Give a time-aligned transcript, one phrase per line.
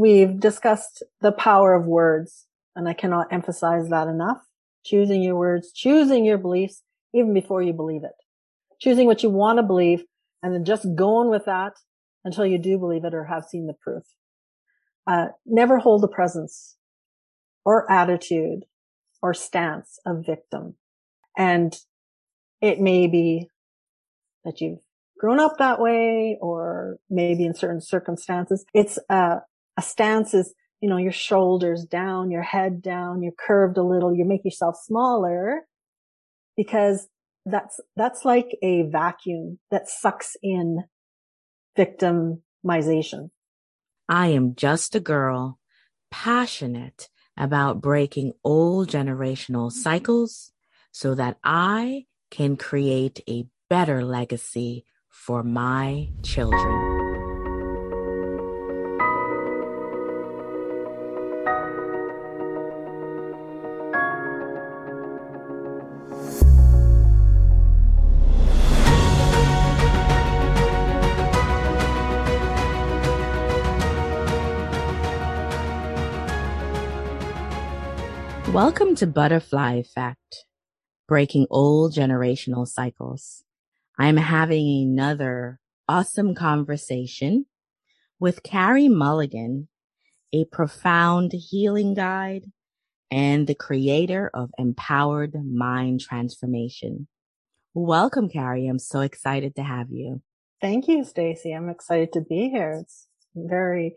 [0.00, 4.38] we've discussed the power of words and I cannot emphasize that enough.
[4.82, 8.14] Choosing your words, choosing your beliefs even before you believe it,
[8.80, 10.04] choosing what you want to believe
[10.42, 11.74] and then just going with that
[12.24, 14.04] until you do believe it or have seen the proof.
[15.06, 16.76] Uh, never hold the presence
[17.66, 18.64] or attitude
[19.20, 20.76] or stance of victim.
[21.36, 21.78] And
[22.62, 23.50] it may be
[24.46, 24.78] that you've
[25.18, 28.64] grown up that way or maybe in certain circumstances.
[28.72, 29.40] It's a,
[29.80, 34.14] a stance is, you know, your shoulders down, your head down, you're curved a little,
[34.14, 35.62] you make yourself smaller
[36.54, 37.08] because
[37.46, 40.84] that's, that's like a vacuum that sucks in
[41.78, 43.30] victimization.
[44.06, 45.58] I am just a girl
[46.10, 50.52] passionate about breaking old generational cycles
[50.92, 56.99] so that I can create a better legacy for my children.
[78.52, 80.44] Welcome to Butterfly Effect,
[81.06, 83.44] breaking old generational cycles.
[83.96, 87.46] I'm having another awesome conversation
[88.18, 89.68] with Carrie Mulligan,
[90.32, 92.50] a profound healing guide
[93.08, 97.06] and the creator of Empowered Mind Transformation.
[97.72, 98.66] Welcome, Carrie.
[98.66, 100.22] I'm so excited to have you.
[100.60, 101.52] Thank you, Stacy.
[101.52, 102.80] I'm excited to be here.
[102.82, 103.06] It's
[103.36, 103.94] very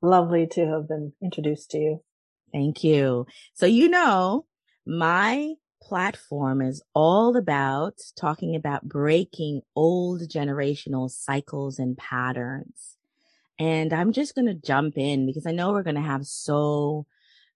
[0.00, 2.04] lovely to have been introduced to you.
[2.52, 3.26] Thank you.
[3.54, 4.46] So, you know,
[4.86, 12.96] my platform is all about talking about breaking old generational cycles and patterns.
[13.58, 17.06] And I'm just going to jump in because I know we're going to have so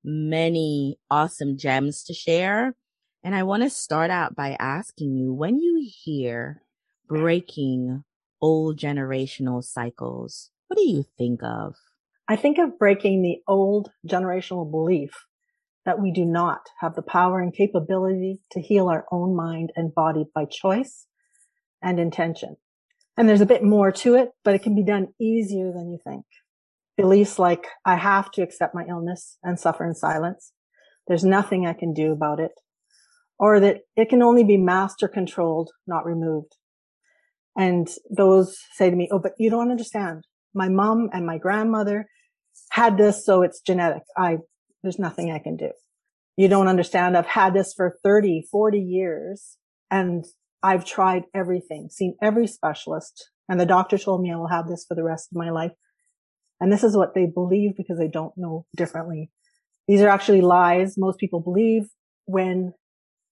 [0.05, 2.75] many awesome gems to share.
[3.23, 6.63] And I want to start out by asking you when you hear
[7.07, 8.03] breaking
[8.41, 11.77] old generational cycles, what do you think of?
[12.33, 15.11] I think of breaking the old generational belief
[15.85, 19.95] that we do not have the power and capability to heal our own mind and
[19.95, 21.07] body by choice
[21.83, 22.57] and intention.
[23.19, 25.99] And there's a bit more to it, but it can be done easier than you
[26.03, 26.25] think.
[26.97, 30.53] Beliefs like I have to accept my illness and suffer in silence.
[31.07, 32.53] There's nothing I can do about it.
[33.39, 36.57] Or that it can only be master controlled, not removed.
[37.55, 42.07] And those say to me, Oh, but you don't understand my mom and my grandmother
[42.71, 44.03] had this, so it's genetic.
[44.17, 44.39] I,
[44.83, 45.71] there's nothing I can do.
[46.37, 47.17] You don't understand.
[47.17, 49.59] I've had this for 30, 40 years
[49.91, 50.25] and
[50.63, 54.85] I've tried everything, seen every specialist and the doctor told me I will have this
[54.87, 55.73] for the rest of my life.
[56.61, 59.31] And this is what they believe because they don't know differently.
[59.89, 60.95] These are actually lies.
[60.97, 61.89] Most people believe
[62.25, 62.73] when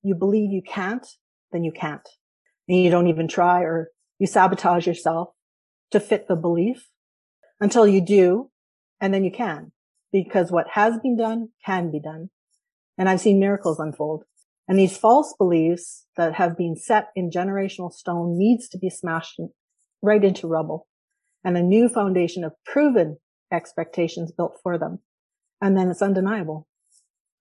[0.02, 1.06] you believe you can't,
[1.52, 2.06] then you can't.
[2.68, 3.88] And you don't even try or
[4.18, 5.30] you sabotage yourself
[5.92, 6.88] to fit the belief
[7.60, 8.49] until you do.
[9.00, 9.72] And then you can
[10.12, 12.30] because what has been done can be done.
[12.98, 14.24] And I've seen miracles unfold.
[14.68, 19.40] And these false beliefs that have been set in generational stone needs to be smashed
[20.02, 20.86] right into rubble
[21.44, 23.18] and a new foundation of proven
[23.52, 25.00] expectations built for them.
[25.60, 26.66] And then it's undeniable.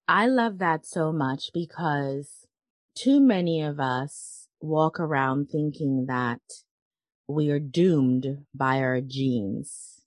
[0.07, 2.47] I love that so much because
[2.95, 6.41] too many of us walk around thinking that
[7.27, 9.98] we are doomed by our genes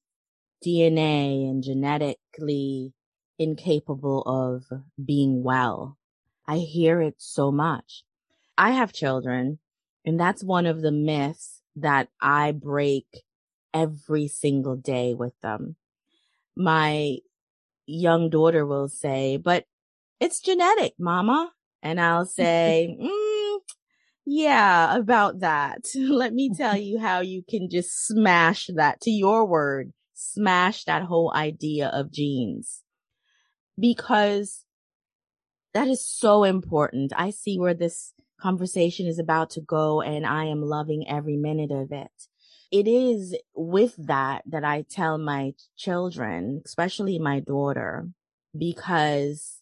[0.64, 2.92] DNA and genetically
[3.38, 4.64] incapable of
[5.02, 5.98] being well.
[6.46, 8.04] I hear it so much.
[8.56, 9.58] I have children
[10.04, 13.06] and that's one of the myths that I break
[13.72, 15.76] every single day with them.
[16.56, 17.18] My
[17.86, 19.64] young daughter will say, but
[20.20, 21.52] it's genetic, mama.
[21.82, 23.58] And I'll say, mm,
[24.26, 25.84] yeah, about that.
[25.94, 31.02] Let me tell you how you can just smash that to your word smash that
[31.02, 32.82] whole idea of genes
[33.78, 34.64] because
[35.74, 37.12] that is so important.
[37.16, 41.70] I see where this conversation is about to go and I am loving every minute
[41.70, 42.10] of it.
[42.70, 48.08] It is with that that I tell my children, especially my daughter,
[48.56, 49.58] because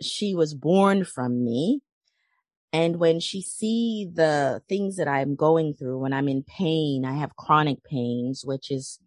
[0.00, 1.80] she was born from me.
[2.72, 7.14] And when she see the things that I'm going through, when I'm in pain, I
[7.14, 8.98] have chronic pains, which is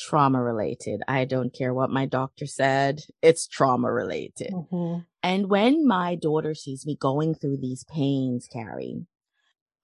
[0.00, 1.02] trauma related.
[1.06, 3.02] I don't care what my doctor said.
[3.22, 4.52] It's trauma related.
[4.52, 5.00] Mm-hmm.
[5.22, 9.06] And when my daughter sees me going through these pains, Carrie,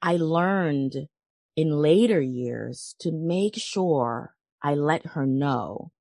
[0.01, 1.09] I learned
[1.57, 5.93] in later years to make sure I let her know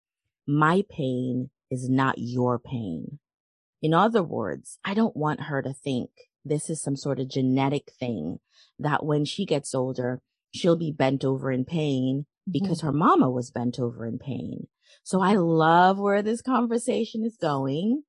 [0.48, 3.20] my pain is not your pain.
[3.82, 6.10] In other words, I don't want her to think
[6.44, 8.40] this is some sort of genetic thing
[8.80, 10.22] that when she gets older,
[10.54, 12.88] she'll be bent over in pain because mm-hmm.
[12.88, 14.68] her mama was bent over in pain.
[15.04, 18.04] So I love where this conversation is going.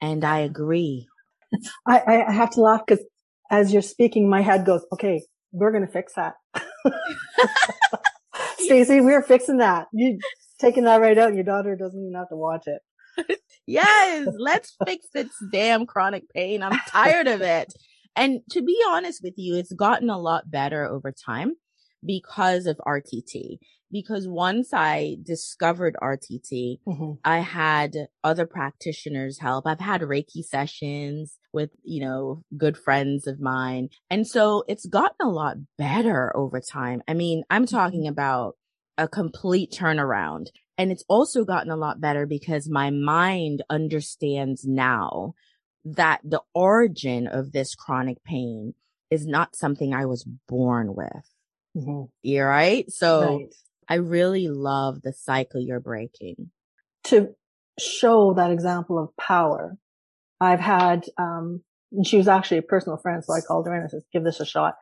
[0.00, 1.06] And I agree.
[1.86, 3.04] I, I have to laugh because
[3.50, 5.22] as you're speaking, my head goes, okay,
[5.52, 6.34] we're going to fix that.
[8.58, 9.86] Stacey, we're fixing that.
[9.92, 10.18] You
[10.58, 11.34] taking that right out.
[11.34, 13.40] Your daughter doesn't even have to watch it.
[13.66, 16.62] yes, let's fix this damn chronic pain.
[16.62, 17.72] I'm tired of it.
[18.16, 21.54] And to be honest with you, it's gotten a lot better over time
[22.04, 23.58] because of RTT.
[23.90, 27.12] Because once I discovered RTT, mm-hmm.
[27.24, 29.66] I had other practitioners help.
[29.66, 33.90] I've had Reiki sessions with, you know, good friends of mine.
[34.10, 37.02] And so it's gotten a lot better over time.
[37.06, 37.76] I mean, I'm mm-hmm.
[37.76, 38.56] talking about
[38.98, 40.46] a complete turnaround.
[40.76, 45.34] And it's also gotten a lot better because my mind understands now
[45.84, 48.74] that the origin of this chronic pain
[49.10, 51.33] is not something I was born with.
[51.76, 52.04] Mm-hmm.
[52.22, 52.90] You're right.
[52.90, 53.54] So right.
[53.88, 56.50] I really love the cycle you're breaking.
[57.04, 57.34] To
[57.78, 59.76] show that example of power,
[60.40, 61.62] I've had, um,
[62.04, 63.24] she was actually a personal friend.
[63.24, 64.74] So I called her and I said, give this a shot.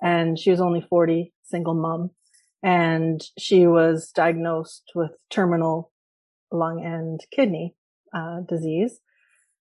[0.00, 2.10] And she was only 40, single mom.
[2.62, 5.92] And she was diagnosed with terminal
[6.52, 7.74] lung and kidney,
[8.14, 9.00] uh, disease.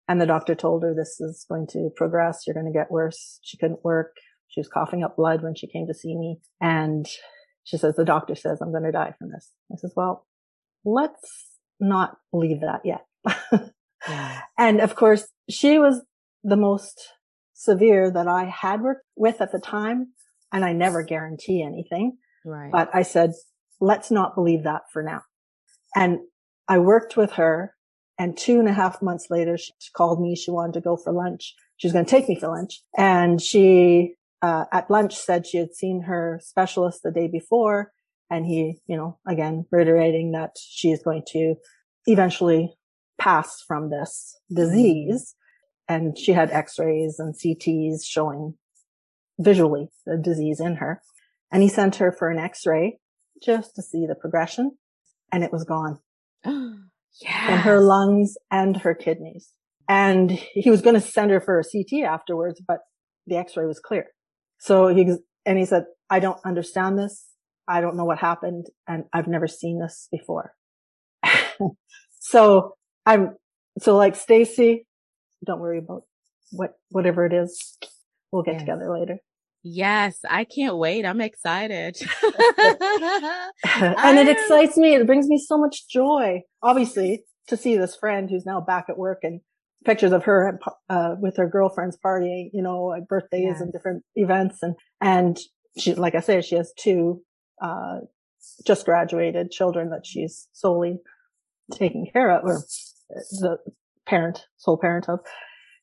[0.08, 2.44] And the doctor told her this is going to progress.
[2.46, 3.40] You're going to get worse.
[3.42, 4.16] She couldn't work.
[4.54, 6.40] She was coughing up blood when she came to see me.
[6.62, 7.08] And
[7.64, 9.52] she says, the doctor says I'm going to die from this.
[9.72, 10.28] I says, well,
[10.86, 13.06] let's not believe that yet.
[14.08, 14.42] yeah.
[14.58, 16.02] And of course, she was
[16.44, 17.14] the most
[17.54, 20.10] severe that I had worked with at the time.
[20.52, 22.18] And I never guarantee anything.
[22.46, 22.72] Right.
[22.72, 23.32] But I said,
[23.80, 25.22] let's not believe that for now.
[25.96, 26.20] And
[26.68, 27.74] I worked with her
[28.20, 30.36] and two and a half months later, she called me.
[30.36, 31.56] She wanted to go for lunch.
[31.78, 35.58] She was going to take me for lunch and she uh, at lunch said she
[35.58, 37.94] had seen her specialist the day before.
[38.30, 41.56] And he, you know, again, reiterating that she is going to
[42.08, 42.76] eventually
[43.18, 45.36] pass from this disease.
[45.88, 48.56] And she had x-rays and CTs showing
[49.40, 51.02] visually the disease in her.
[51.52, 53.00] And he sent her for an x-ray
[53.42, 54.78] just to see the progression
[55.32, 56.00] and it was gone.
[56.46, 57.54] yeah.
[57.54, 59.54] In her lungs and her kidneys.
[59.88, 62.80] And he was going to send her for a CT afterwards, but
[63.26, 64.08] the x-ray was clear.
[64.64, 65.14] So he,
[65.46, 67.26] and he said, I don't understand this.
[67.68, 70.54] I don't know what happened and I've never seen this before.
[72.22, 72.76] so
[73.06, 73.36] I'm,
[73.80, 74.88] so like Stacy,
[75.46, 76.04] don't worry about
[76.54, 77.78] what, whatever it is.
[78.32, 79.18] We'll get together later.
[79.64, 81.06] Yes, I can't wait.
[81.06, 81.98] I'm excited.
[82.24, 84.96] and it excites me.
[84.96, 88.98] It brings me so much joy, obviously, to see this friend who's now back at
[88.98, 89.42] work and
[89.86, 90.60] pictures of her
[90.90, 93.62] uh, with her girlfriends partying, you know, at birthdays yes.
[93.62, 94.62] and different events.
[94.62, 95.40] And, and
[95.78, 97.22] she, like I said, she has two,
[97.62, 98.00] uh,
[98.66, 101.00] just graduated children that she's solely
[101.72, 102.62] taking care of or
[103.12, 103.58] the
[104.06, 105.20] parent, sole parent of.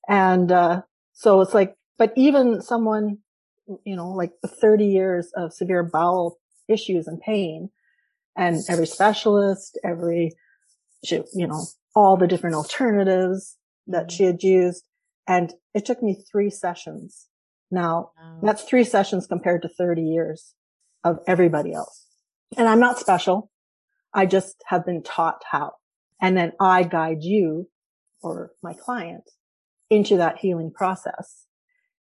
[0.09, 0.83] And, uh,
[1.13, 3.19] so it's like, but even someone,
[3.85, 6.39] you know, like 30 years of severe bowel
[6.69, 7.71] issues and pain
[8.37, 10.33] and every specialist, every,
[11.03, 11.63] you know,
[11.95, 13.57] all the different alternatives
[13.87, 14.85] that she had used.
[15.27, 17.27] And it took me three sessions.
[17.71, 18.39] Now wow.
[18.43, 20.55] that's three sessions compared to 30 years
[21.05, 22.07] of everybody else.
[22.57, 23.51] And I'm not special.
[24.13, 25.73] I just have been taught how.
[26.21, 27.69] And then I guide you
[28.23, 29.25] or my client
[29.89, 31.47] into that healing process.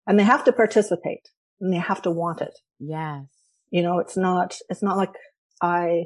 [0.06, 1.30] And they have to participate
[1.60, 2.58] and they have to want it.
[2.78, 3.24] Yes.
[3.70, 5.12] You know, it's not, it's not like
[5.60, 6.04] I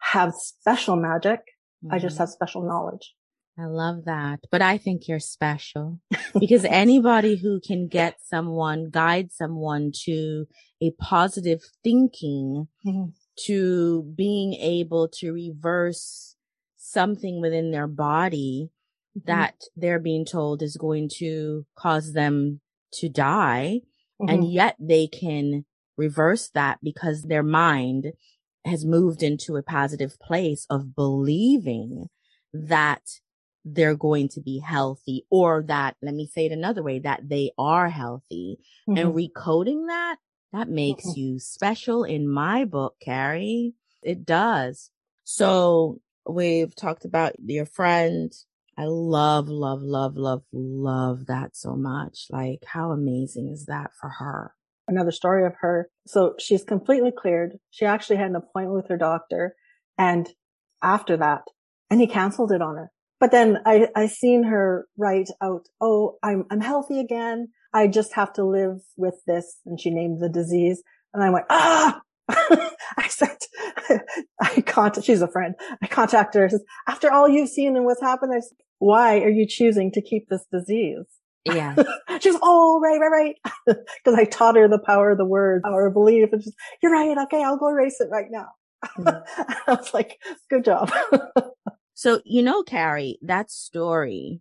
[0.00, 1.40] have special magic.
[1.84, 1.94] Mm-hmm.
[1.94, 2.22] I just mm-hmm.
[2.22, 3.14] have special knowledge.
[3.58, 4.40] I love that.
[4.50, 6.00] But I think you're special
[6.38, 10.46] because anybody who can get someone, guide someone to
[10.82, 13.10] a positive thinking, mm-hmm.
[13.46, 16.34] to being able to reverse
[16.76, 18.70] something within their body
[19.16, 19.30] mm-hmm.
[19.30, 22.60] that they're being told is going to cause them
[22.94, 23.80] to die.
[24.20, 24.34] Mm-hmm.
[24.34, 25.64] And yet they can
[25.96, 28.12] reverse that because their mind
[28.64, 32.08] has moved into a positive place of believing
[32.52, 33.02] that
[33.64, 37.50] they're going to be healthy or that, let me say it another way, that they
[37.58, 38.98] are healthy mm-hmm.
[38.98, 40.16] and recoding that,
[40.52, 41.20] that makes mm-hmm.
[41.20, 43.74] you special in my book, Carrie.
[44.02, 44.90] It does.
[45.24, 48.32] So we've talked about your friend.
[48.76, 52.26] I love, love, love, love, love that so much.
[52.30, 54.54] Like how amazing is that for her?
[54.86, 55.88] Another story of her.
[56.06, 57.58] So she's completely cleared.
[57.70, 59.54] She actually had an appointment with her doctor.
[59.96, 60.28] And
[60.82, 61.44] after that,
[61.88, 62.90] and he canceled it on her.
[63.20, 67.48] But then I, I seen her write out, Oh, I'm, I'm healthy again.
[67.72, 69.58] I just have to live with this.
[69.66, 70.82] And she named the disease.
[71.12, 73.36] And I went, ah, I said,
[74.40, 75.54] I contact, she's a friend.
[75.82, 76.48] I contact her.
[76.48, 80.02] Says, After all you've seen and what's happened, I said, why are you choosing to
[80.02, 81.04] keep this disease?
[81.44, 81.74] Yeah.
[82.20, 83.34] she's, oh, right, right,
[83.66, 83.76] right.
[84.04, 86.32] Cause I taught her the power of the word, power of belief.
[86.32, 87.16] And she's, you're right.
[87.24, 87.42] Okay.
[87.42, 88.48] I'll go erase it right now.
[88.98, 89.42] Mm-hmm.
[89.70, 90.18] I was like,
[90.48, 90.90] good job.
[91.94, 94.40] So, you know, Carrie, that story,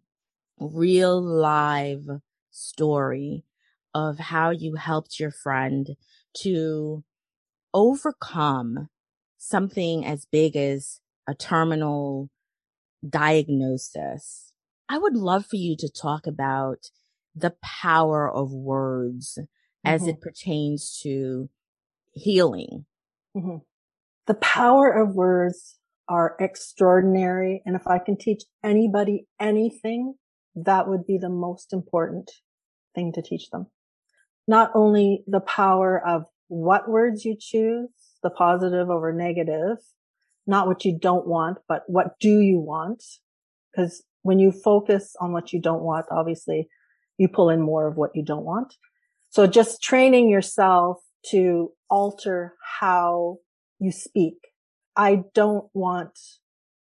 [0.60, 2.04] real live
[2.50, 3.46] story
[3.94, 5.92] of how you helped your friend
[6.38, 7.04] to
[7.74, 8.90] overcome
[9.38, 12.30] something as big as a terminal
[13.08, 14.52] diagnosis.
[14.90, 16.90] I would love for you to talk about
[17.36, 19.38] the power of words
[19.84, 20.10] as mm-hmm.
[20.10, 21.50] it pertains to
[22.14, 22.86] healing.
[23.36, 23.58] Mm-hmm.
[24.26, 25.78] The power of words
[26.14, 27.64] are extraordinary.
[27.66, 30.14] And if I can teach anybody anything,
[30.56, 32.30] that would be the most important
[32.94, 33.66] thing to teach them.
[34.48, 37.90] Not only the power of what words you choose,
[38.22, 39.78] the positive over negative,
[40.46, 43.04] not what you don't want, but what do you want?
[43.72, 46.68] Because when you focus on what you don't want, obviously
[47.18, 48.76] you pull in more of what you don't want.
[49.30, 50.98] So just training yourself
[51.32, 53.38] to alter how
[53.80, 54.36] you speak.
[54.96, 56.18] I don't want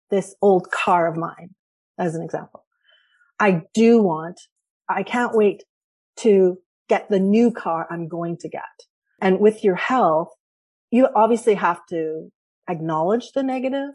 [0.09, 1.55] this old car of mine
[1.97, 2.65] as an example.
[3.39, 4.39] I do want,
[4.89, 5.63] I can't wait
[6.17, 8.63] to get the new car I'm going to get.
[9.21, 10.29] And with your health,
[10.91, 12.31] you obviously have to
[12.69, 13.89] acknowledge the negative.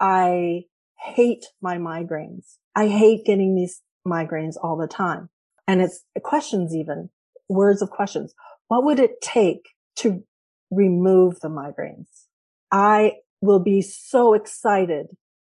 [0.00, 0.62] I
[0.98, 2.56] hate my migraines.
[2.74, 5.28] I hate getting these migraines all the time.
[5.66, 7.10] And it's questions even,
[7.48, 8.34] words of questions.
[8.68, 9.62] What would it take
[9.96, 10.24] to
[10.70, 12.23] remove the migraines?
[12.74, 15.06] I will be so excited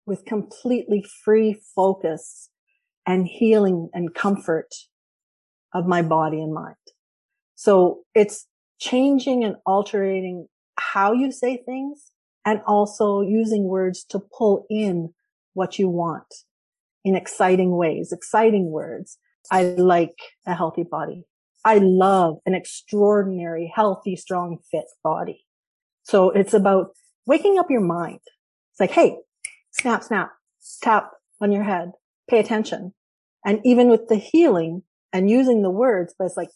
[0.06, 2.50] with completely free focus
[3.06, 4.74] and healing and comfort
[5.74, 6.78] of my body and mind.
[7.56, 8.48] So it's
[8.80, 10.48] changing and altering
[10.78, 12.10] how you say things
[12.46, 15.14] and also using words to pull in
[15.56, 16.34] what you want
[17.04, 19.18] in exciting ways, exciting words.
[19.52, 20.16] I like
[20.48, 21.26] a healthy body.
[21.66, 25.46] I love an extraordinary, healthy, strong, fit body.
[26.04, 26.92] So it's about
[27.30, 28.20] waking up your mind.
[28.72, 29.18] It's like, Hey,
[29.72, 30.32] snap, snap,
[30.82, 31.92] tap on your head,
[32.28, 32.94] pay attention.
[33.46, 34.82] And even with the healing
[35.14, 36.50] and using the words, but it's like,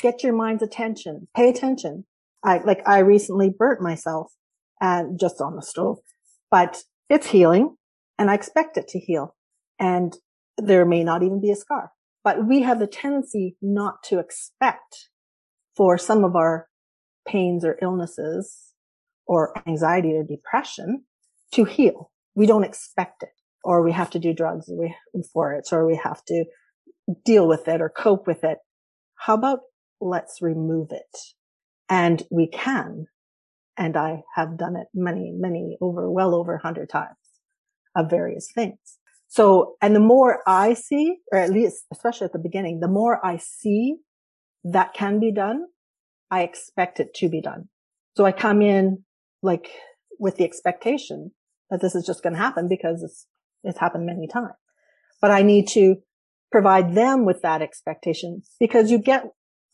[0.00, 2.06] get your mind's attention, pay attention.
[2.44, 4.32] I, like, I recently burnt myself
[4.80, 5.98] and just on the stove,
[6.50, 7.76] but it's healing
[8.16, 9.34] and I expect it to heal.
[9.78, 10.16] And
[10.56, 11.90] there may not even be a scar,
[12.22, 15.08] but we have the tendency not to expect
[15.76, 16.68] for some of our
[17.26, 18.69] pains or illnesses
[19.30, 21.04] or anxiety or depression
[21.52, 22.10] to heal.
[22.34, 23.28] We don't expect it
[23.62, 24.68] or we have to do drugs
[25.32, 26.46] for it or we have to
[27.24, 28.58] deal with it or cope with it.
[29.14, 29.60] How about
[30.00, 31.16] let's remove it?
[31.88, 33.06] And we can.
[33.76, 37.14] And I have done it many, many over, well over a hundred times
[37.94, 38.78] of various things.
[39.28, 43.24] So, and the more I see, or at least, especially at the beginning, the more
[43.24, 43.98] I see
[44.64, 45.66] that can be done,
[46.32, 47.68] I expect it to be done.
[48.16, 49.04] So I come in
[49.42, 49.68] like
[50.18, 51.32] with the expectation
[51.70, 53.26] that this is just going to happen because it's,
[53.64, 54.54] it's happened many times.
[55.20, 55.96] But I need to
[56.50, 59.24] provide them with that expectation because you get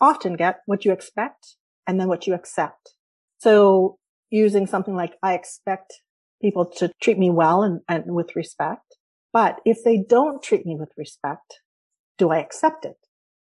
[0.00, 1.56] often get what you expect
[1.86, 2.94] and then what you accept.
[3.38, 3.98] So
[4.30, 5.94] using something like I expect
[6.42, 8.96] people to treat me well and, and with respect.
[9.32, 11.60] But if they don't treat me with respect,
[12.18, 12.96] do I accept it?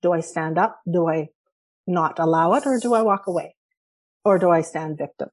[0.01, 0.79] Do I stand up?
[0.91, 1.29] Do I
[1.87, 3.55] not allow it or do I walk away?
[4.23, 5.29] Or do I stand victim?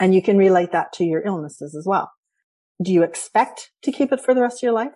[0.00, 2.12] And you can relate that to your illnesses as well.
[2.82, 4.92] Do you expect to keep it for the rest of your life?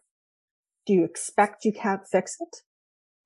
[0.87, 2.57] Do you expect you can't fix it?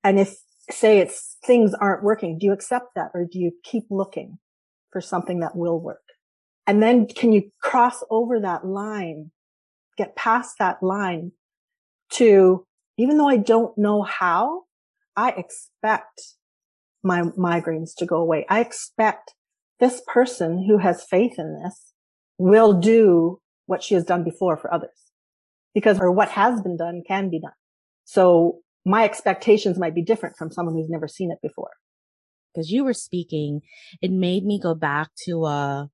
[0.03, 0.37] And if
[0.69, 4.37] say it's things aren't working, do you accept that or do you keep looking
[4.91, 6.03] for something that will work?
[6.65, 9.31] And then can you cross over that line,
[9.97, 11.31] get past that line
[12.11, 12.65] to,
[12.97, 14.63] even though I don't know how,
[15.15, 16.21] I expect
[17.03, 18.45] my migraines to go away.
[18.49, 19.33] I expect
[19.79, 21.93] this person who has faith in this
[22.37, 24.89] will do what she has done before for others
[25.73, 27.51] because or what has been done can be done.
[28.05, 31.71] So my expectations might be different from someone who's never seen it before.
[32.53, 33.61] Because you were speaking,
[34.01, 35.89] it made me go back to a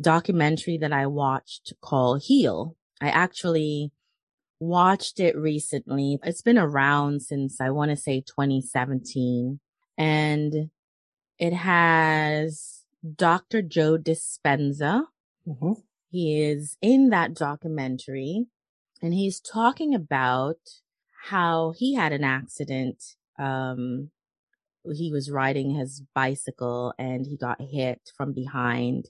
[0.00, 2.76] documentary that I watched called Heal.
[3.00, 3.92] I actually
[4.58, 6.18] watched it recently.
[6.24, 9.60] It's been around since I want to say 2017
[9.96, 10.70] and
[11.38, 12.79] it has
[13.16, 13.62] Dr.
[13.62, 15.04] Joe Dispenza.
[15.46, 15.72] Mm-hmm.
[16.10, 18.46] He is in that documentary
[19.00, 20.58] And he's talking about
[21.28, 23.02] how he had an accident.
[23.38, 24.10] Um,
[24.94, 29.08] he was riding his bicycle and he got hit from behind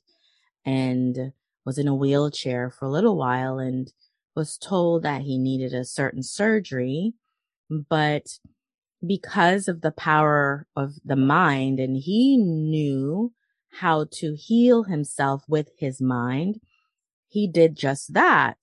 [0.64, 1.32] and
[1.64, 3.92] was in a wheelchair for a little while and
[4.36, 7.14] was told that he needed a certain surgery.
[7.68, 8.38] But
[9.04, 13.32] because of the power of the mind and he knew
[13.72, 16.60] how to heal himself with his mind,
[17.28, 18.58] he did just that.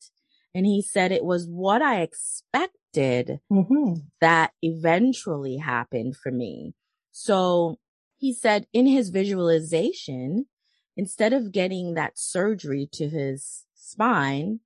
[0.53, 3.93] And he said it was what I expected mm-hmm.
[4.21, 6.73] that eventually happened for me.
[7.11, 7.77] So
[8.17, 10.47] he said in his visualization,
[10.95, 14.59] instead of getting that surgery to his spine,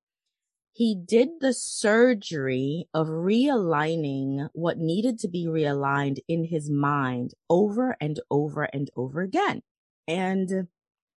[0.73, 7.97] he did the surgery of realigning what needed to be realigned in his mind over
[7.99, 9.61] and over and over again.
[10.11, 10.67] And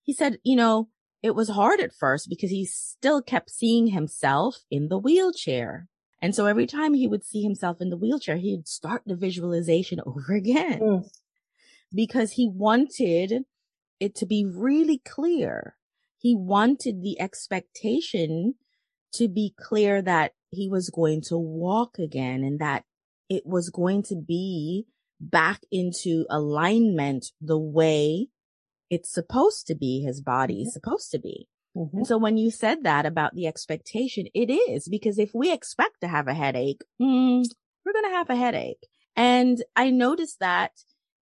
[0.03, 0.89] he said, you know,
[1.23, 5.87] it was hard at first because he still kept seeing himself in the wheelchair.
[6.21, 9.99] And so every time he would see himself in the wheelchair, he'd start the visualization
[10.05, 11.09] over again mm.
[11.93, 13.45] because he wanted
[13.99, 15.77] it to be really clear.
[16.17, 18.55] He wanted the expectation
[19.13, 22.83] to be clear that he was going to walk again and that
[23.29, 24.85] it was going to be
[25.19, 28.27] back into alignment the way
[28.93, 31.47] it's supposed to be, his body is supposed to be.
[31.75, 31.97] Mm-hmm.
[31.97, 36.01] And so when you said that about the expectation, it is because if we expect
[36.01, 37.43] to have a headache, mm,
[37.85, 38.85] we're going to have a headache.
[39.15, 40.71] And I noticed that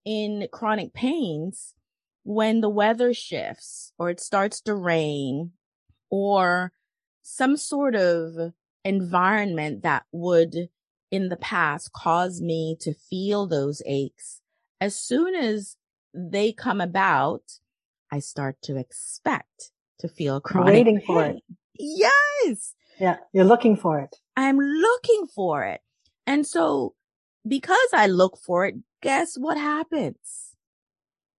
[0.05, 1.73] in chronic pains,
[2.23, 5.51] when the weather shifts or it starts to rain
[6.09, 6.71] or
[7.21, 10.69] some sort of environment that would
[11.11, 14.41] in the past cause me to feel those aches,
[14.81, 15.75] as soon as
[16.13, 17.44] they come about,
[18.12, 21.06] I start to expect to feel chronic waiting pain.
[21.06, 21.44] for it.
[21.78, 22.75] Yes.
[23.00, 24.16] Yeah, you're looking for it.
[24.36, 25.82] I'm looking for it.
[26.25, 26.96] And so
[27.48, 30.56] because I look for it, guess what happens?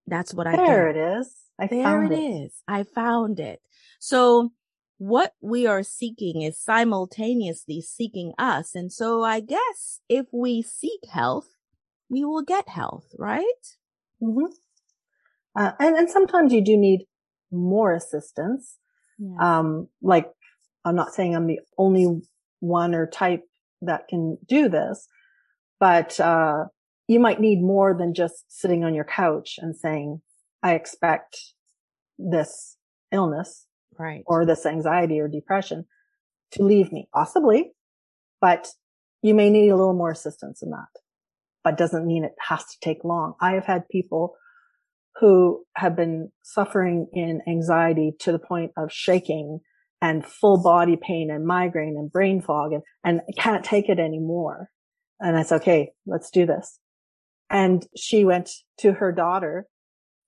[0.08, 1.36] That's what I There it is.
[1.60, 2.64] I there found it, it is.
[2.68, 3.62] I found it.
[4.00, 4.52] So
[4.98, 8.76] what we are seeking is simultaneously seeking us.
[8.76, 11.48] And so I guess if we seek health,
[12.10, 13.44] we will get health, right?
[14.22, 14.46] Mm-hmm.
[15.56, 17.06] Uh, and, and sometimes you do need
[17.52, 18.78] more assistance.
[19.42, 20.32] Um, like
[20.86, 22.22] I'm not saying I'm the only
[22.60, 23.44] one or type
[23.82, 25.08] that can do this,
[25.80, 26.66] but, uh,
[27.08, 30.22] you might need more than just sitting on your couch and saying,
[30.62, 31.40] I expect
[32.20, 32.78] this
[33.12, 33.66] illness
[33.98, 34.22] right.
[34.28, 35.86] or this anxiety or depression
[36.52, 37.72] to leave me, possibly,
[38.40, 38.68] but
[39.24, 41.02] you may need a little more assistance in that,
[41.78, 43.34] doesn't mean it has to take long.
[43.42, 44.36] I have had people
[45.20, 49.60] who have been suffering in anxiety to the point of shaking
[50.02, 54.70] and full body pain and migraine and brain fog and, and can't take it anymore.
[55.20, 56.80] And I said, okay, let's do this.
[57.50, 59.68] And she went to her daughter,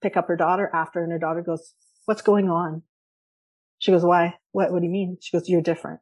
[0.01, 1.73] pick up her daughter after and her daughter goes,
[2.05, 2.83] what's going on?
[3.79, 4.35] She goes, why?
[4.51, 5.17] What, what do you mean?
[5.21, 6.01] She goes, you're different.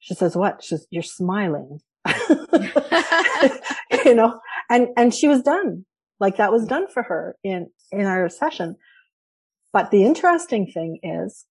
[0.00, 0.62] She says, what?
[0.62, 1.78] She says, you're smiling.
[4.04, 4.38] you know,
[4.70, 5.84] and, and she was done.
[6.20, 8.76] Like that was done for her in, in our session.
[9.72, 11.46] But the interesting thing is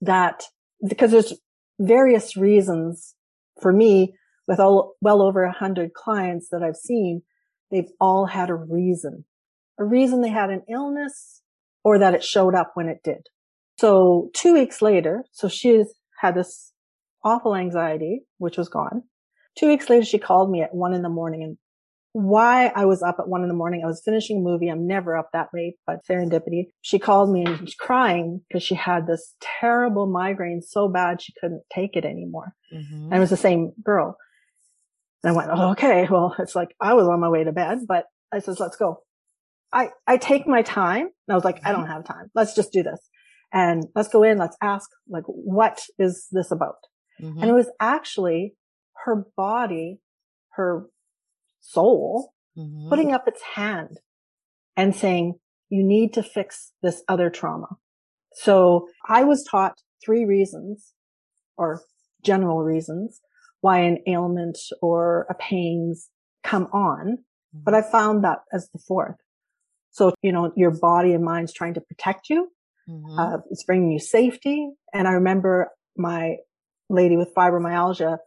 [0.00, 0.44] that
[0.88, 1.34] because there's
[1.78, 3.14] various reasons
[3.60, 4.14] for me
[4.46, 7.22] with all, well over a hundred clients that I've seen,
[7.70, 9.24] they've all had a reason,
[9.78, 11.42] a reason they had an illness
[11.84, 13.26] or that it showed up when it did.
[13.78, 15.84] So two weeks later, so she
[16.20, 16.72] had this
[17.22, 19.04] awful anxiety, which was gone.
[19.56, 21.58] Two weeks later, she called me at one in the morning and
[22.12, 23.82] why I was up at one in the morning.
[23.84, 24.68] I was finishing a movie.
[24.68, 26.68] I'm never up that late, but serendipity.
[26.80, 31.34] She called me and she's crying because she had this terrible migraine so bad she
[31.40, 32.54] couldn't take it anymore.
[32.74, 33.04] Mm-hmm.
[33.04, 34.16] And it was the same girl.
[35.22, 36.08] And I went, oh, okay.
[36.10, 39.02] Well, it's like I was on my way to bed, but I says, let's go.
[39.72, 41.02] I, I take my time.
[41.02, 41.92] And I was like, I don't mm-hmm.
[41.92, 42.30] have time.
[42.34, 43.00] Let's just do this
[43.52, 44.38] and let's go in.
[44.38, 46.76] Let's ask, like, what is this about?
[47.20, 47.40] Mm-hmm.
[47.40, 48.54] And it was actually
[49.04, 50.00] her body,
[50.52, 50.86] her
[51.60, 52.88] soul mm-hmm.
[52.88, 54.00] putting up its hand
[54.76, 55.34] and saying,
[55.68, 57.68] you need to fix this other trauma.
[58.32, 60.92] So I was taught three reasons
[61.56, 61.82] or
[62.24, 63.20] general reasons
[63.60, 66.08] why an ailment or a pains
[66.44, 67.18] come on.
[67.54, 67.64] Mm-hmm.
[67.64, 69.16] But I found that as the fourth.
[69.90, 72.48] So, you know, your body and mind's trying to protect you.
[72.88, 73.18] Mm-hmm.
[73.18, 74.70] Uh, it's bringing you safety.
[74.94, 76.36] And I remember my
[76.88, 78.18] lady with fibromyalgia,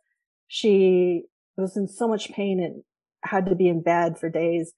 [0.48, 1.24] she
[1.58, 2.84] was in so much pain and
[3.24, 4.74] had to be in bed for days.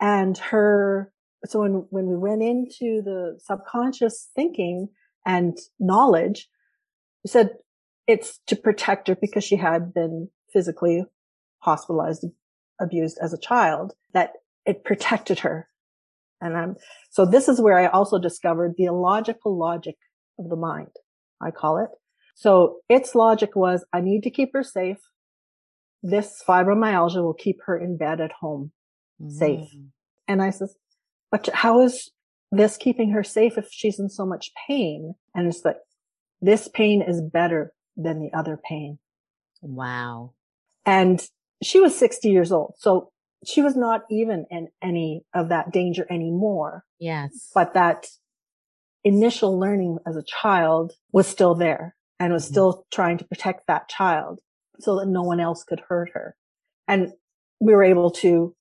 [0.00, 1.12] And her,
[1.44, 4.88] so when, when we went into the subconscious thinking
[5.26, 6.48] and knowledge,
[7.24, 7.50] we said,
[8.06, 11.04] it's to protect her because she had been physically
[11.58, 12.24] hospitalized,
[12.80, 14.32] abused as a child, that
[14.64, 15.68] it protected her.
[16.40, 16.76] And I'm,
[17.10, 19.96] so this is where I also discovered the illogical logic
[20.38, 20.92] of the mind,
[21.42, 21.90] I call it.
[22.36, 24.98] So its logic was, I need to keep her safe.
[26.02, 28.72] This fibromyalgia will keep her in bed at home,
[29.20, 29.30] mm-hmm.
[29.30, 29.68] safe.
[30.26, 30.76] And I says,
[31.30, 32.10] but how is
[32.50, 35.14] this keeping her safe if she's in so much pain?
[35.34, 35.78] And it's like,
[36.40, 38.98] this pain is better than the other pain.
[39.60, 40.34] Wow.
[40.86, 41.22] And
[41.62, 42.74] she was 60 years old.
[42.78, 43.10] So
[43.44, 46.84] she was not even in any of that danger anymore.
[46.98, 47.50] Yes.
[47.54, 48.06] But that
[49.04, 52.52] initial learning as a child was still there and was mm-hmm.
[52.52, 54.40] still trying to protect that child
[54.80, 56.36] so that no one else could hurt her.
[56.86, 57.12] And
[57.60, 58.54] we were able to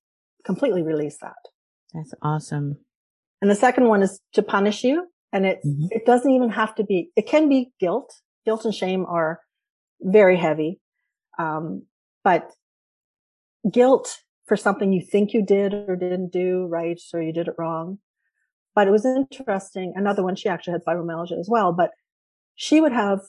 [0.46, 1.36] completely release that.
[1.94, 2.78] That's awesome.
[3.42, 5.08] And the second one is to punish you.
[5.32, 5.88] And it, mm-hmm.
[5.92, 8.14] it doesn't even have to be, it can be guilt.
[8.46, 9.42] Guilt and shame are
[10.02, 10.80] very heavy.
[11.38, 11.84] Um,
[12.24, 12.52] but
[13.72, 17.56] guilt for something you think you did or didn't do right or you did it
[17.58, 18.00] wrong.
[18.74, 19.94] But it was interesting.
[19.96, 21.92] Another one, she actually had fibromyalgia as well, but
[22.56, 23.22] she would have,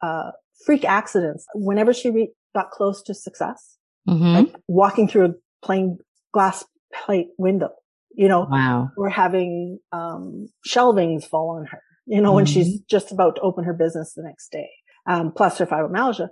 [0.00, 0.30] uh,
[0.64, 3.76] freak accidents whenever she re- got close to success,
[4.08, 4.24] mm-hmm.
[4.24, 5.98] like walking through a plain
[6.32, 7.70] glass plate window,
[8.14, 8.90] you know, wow.
[8.96, 12.36] or having, um, shelvings fall on her, you know, mm-hmm.
[12.36, 14.68] when she's just about to open her business the next day,
[15.06, 16.28] um, plus her fibromyalgia.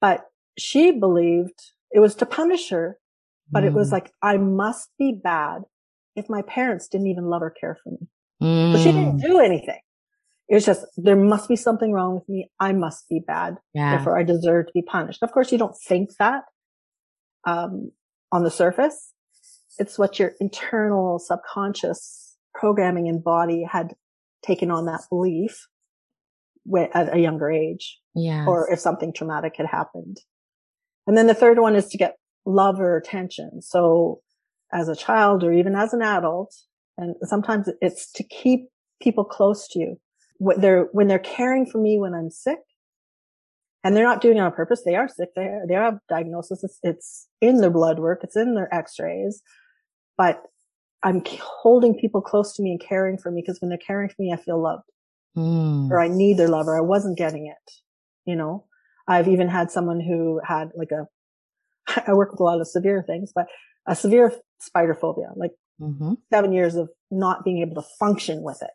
[0.00, 0.24] But
[0.58, 1.58] she believed
[1.90, 2.98] it was to punish her,
[3.50, 3.68] but mm.
[3.68, 3.92] it was mm.
[3.92, 5.62] like, I must be bad
[6.14, 8.08] if my parents didn't even love or care for me.
[8.42, 8.72] Mm.
[8.72, 9.22] But she didn't mm.
[9.22, 9.80] do anything.
[10.48, 12.50] It was just, there must be something wrong with me.
[12.60, 13.56] I must be bad.
[13.74, 13.96] Yeah.
[13.96, 15.22] Therefore I deserve to be punished.
[15.22, 16.44] Of course, you don't think that,
[17.44, 17.90] um,
[18.30, 19.12] on the surface.
[19.78, 23.94] It's what your internal subconscious programming and body had
[24.44, 25.66] taken on that belief
[26.94, 28.00] at a younger age.
[28.14, 28.46] Yeah.
[28.46, 30.18] Or if something traumatic had happened.
[31.06, 33.60] And then the third one is to get love or attention.
[33.60, 34.20] So
[34.72, 36.54] as a child or even as an adult,
[36.96, 38.68] and sometimes it's to keep
[39.02, 40.00] people close to you.
[40.38, 42.58] When they're, when they're caring for me when I'm sick
[43.82, 45.30] and they're not doing it on purpose, they are sick.
[45.34, 46.62] They, they have diagnosis.
[46.64, 48.20] It's, it's in their blood work.
[48.22, 49.42] It's in their x-rays,
[50.18, 50.42] but
[51.02, 54.16] I'm holding people close to me and caring for me because when they're caring for
[54.18, 54.90] me, I feel loved
[55.36, 55.90] mm.
[55.90, 57.72] or I need their love or I wasn't getting it,
[58.24, 58.64] you know?
[59.08, 61.06] I've even had someone who had like a,
[62.08, 63.46] I work with a lot of severe things, but
[63.86, 66.14] a severe spider phobia, like mm-hmm.
[66.32, 68.70] seven years of not being able to function with it.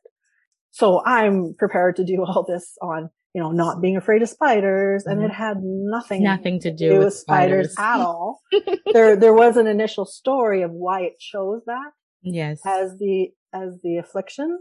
[0.71, 5.03] So I'm prepared to do all this on, you know, not being afraid of spiders.
[5.03, 5.19] Mm-hmm.
[5.19, 7.73] And it had nothing, nothing to do, to do with, with spiders.
[7.73, 8.41] spiders at all.
[8.93, 11.91] there, there was an initial story of why it chose that.
[12.23, 12.61] Yes.
[12.65, 14.59] As the, as the affliction,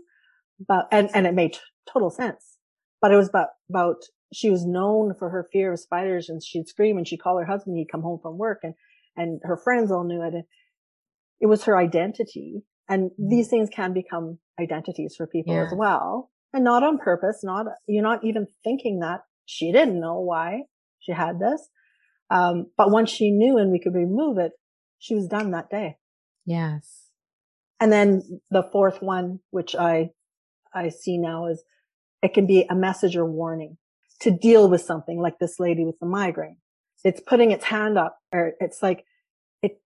[0.66, 1.58] but, and, and it made
[1.90, 2.58] total sense,
[3.00, 3.96] but it was about, about
[4.32, 7.46] she was known for her fear of spiders and she'd scream and she'd call her
[7.46, 7.76] husband.
[7.76, 8.74] He'd come home from work and,
[9.16, 10.34] and her friends all knew it.
[10.34, 10.44] And
[11.40, 12.62] it was her identity.
[12.90, 13.28] And mm-hmm.
[13.30, 15.64] these things can become identities for people yeah.
[15.64, 16.30] as well.
[16.52, 20.62] And not on purpose, not, you're not even thinking that she didn't know why
[20.98, 21.68] she had this.
[22.28, 24.52] Um, but once she knew and we could remove it,
[24.98, 25.96] she was done that day.
[26.44, 27.06] Yes.
[27.78, 30.10] And then the fourth one, which I,
[30.74, 31.62] I see now is
[32.22, 33.78] it can be a message or warning
[34.20, 36.58] to deal with something like this lady with the migraine.
[37.04, 39.04] It's putting its hand up or it's like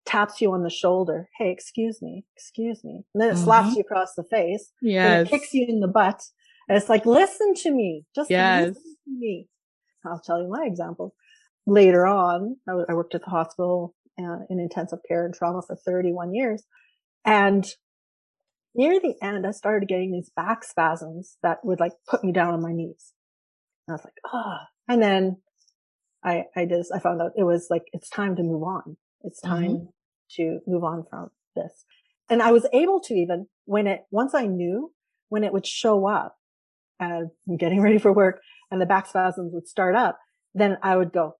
[0.04, 1.28] taps you on the shoulder.
[1.38, 3.04] Hey, excuse me, excuse me.
[3.14, 3.44] And then it mm-hmm.
[3.44, 4.72] slaps you across the face.
[4.80, 5.10] Yes.
[5.10, 6.22] And it kicks you in the butt.
[6.68, 8.04] And it's like, listen to me.
[8.14, 8.68] Just yes.
[8.68, 9.48] listen to me.
[10.04, 11.14] I'll tell you my example.
[11.66, 16.34] Later on, I worked at the hospital uh, in intensive care and trauma for 31
[16.34, 16.64] years.
[17.24, 17.66] And
[18.74, 22.54] near the end, I started getting these back spasms that would like put me down
[22.54, 23.12] on my knees.
[23.86, 24.92] And I was like, ah, oh.
[24.92, 25.36] and then
[26.24, 28.96] I, I just, I found out it was like, it's time to move on.
[29.24, 29.54] It's mm-hmm.
[29.54, 29.86] time mm-hmm.
[30.36, 31.84] to move on from this.
[32.28, 34.92] And I was able to even when it, once I knew
[35.28, 36.36] when it would show up
[36.98, 40.18] and I'm getting ready for work and the back spasms would start up,
[40.54, 41.36] then I would go,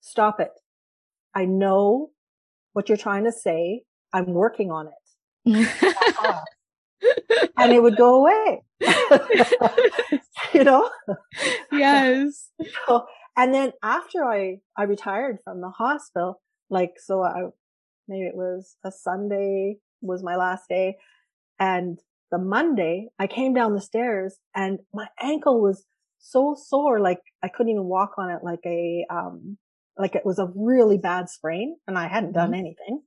[0.00, 0.50] stop it.
[1.34, 2.10] I know
[2.72, 3.82] what you're trying to say.
[4.12, 4.92] I'm working on it.
[7.56, 8.62] and it would go away.
[10.54, 10.90] you know?
[11.70, 12.50] Yes.
[12.86, 17.42] So, and then after I, I retired from the hospital, like, so I,
[18.06, 20.96] maybe it was a Sunday was my last day.
[21.58, 21.98] And
[22.30, 25.84] the Monday I came down the stairs and my ankle was
[26.18, 27.00] so sore.
[27.00, 29.58] Like I couldn't even walk on it like a, um,
[29.96, 32.60] like it was a really bad sprain and I hadn't done mm-hmm.
[32.60, 33.02] anything.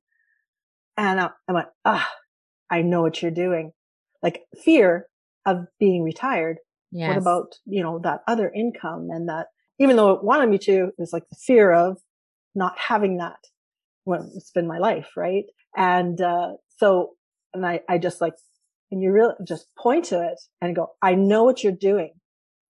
[0.98, 2.10] And I, I went, ah,
[2.70, 3.72] I know what you're doing
[4.22, 5.08] like fear
[5.46, 6.58] of being retired.
[6.92, 7.10] Yes.
[7.10, 9.48] What about, you know, that other income and that
[9.80, 11.98] even though it wanted me to, it was like the fear of
[12.54, 13.38] not having that
[14.14, 15.10] it's been my life.
[15.16, 15.46] Right.
[15.76, 17.12] And, uh, so,
[17.54, 18.34] and I, I just like,
[18.92, 22.14] and you really just point to it and go, I know what you're doing.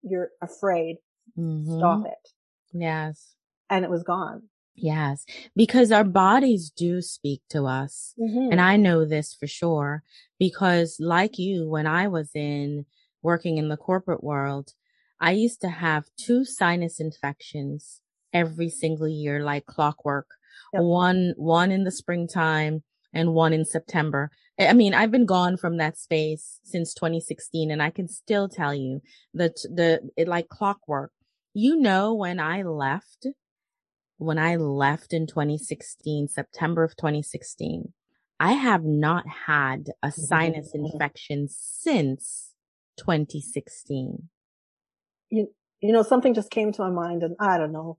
[0.02, 0.96] You're afraid.
[1.38, 1.78] Mm-hmm.
[1.78, 2.28] Stop it.
[2.72, 3.34] Yes.
[3.68, 4.42] And it was gone.
[4.74, 8.14] Yes, because our bodies do speak to us.
[8.18, 8.52] Mm-hmm.
[8.52, 10.02] And I know this for sure
[10.38, 12.86] because like you, when I was in
[13.22, 14.72] working in the corporate world,
[15.20, 18.00] I used to have two sinus infections
[18.32, 20.28] every single year, like clockwork.
[20.72, 20.82] Yep.
[20.82, 24.30] One, one in the springtime and one in September.
[24.58, 28.74] I mean, I've been gone from that space since 2016 and I can still tell
[28.74, 29.00] you
[29.34, 31.12] that the, it like clockwork.
[31.54, 33.26] You know, when I left,
[34.18, 37.92] when I left in 2016, September of 2016,
[38.38, 40.20] I have not had a mm-hmm.
[40.22, 42.54] sinus infection since
[42.98, 44.28] 2016.
[45.30, 45.48] You,
[45.80, 47.98] you know, something just came to my mind and I don't know,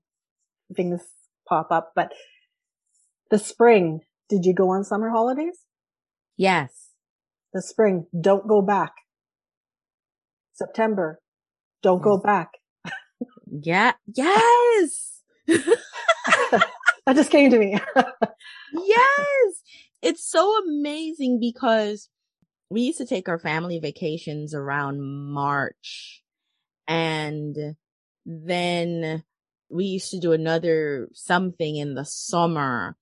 [0.74, 1.02] things
[1.48, 2.12] pop up, but
[3.32, 5.58] the spring, did you go on summer holidays?
[6.36, 6.90] Yes.
[7.54, 8.92] The spring, don't go back.
[10.52, 11.18] September,
[11.82, 12.04] don't yes.
[12.04, 12.50] go back.
[13.50, 13.92] yeah.
[14.14, 15.22] Yes.
[15.46, 17.80] that just came to me.
[18.74, 19.62] yes.
[20.02, 22.10] It's so amazing because
[22.68, 26.22] we used to take our family vacations around March
[26.86, 27.56] and
[28.26, 29.24] then
[29.70, 32.94] we used to do another something in the summer.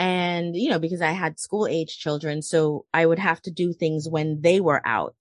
[0.00, 3.72] And, you know, because I had school age children, so I would have to do
[3.72, 5.14] things when they were out,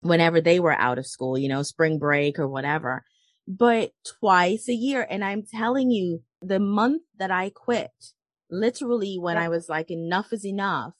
[0.00, 3.04] whenever they were out of school, you know, spring break or whatever
[3.46, 5.06] but twice a year.
[5.08, 7.92] And I'm telling you, the month that I quit,
[8.50, 10.94] literally when I was like, enough is enough.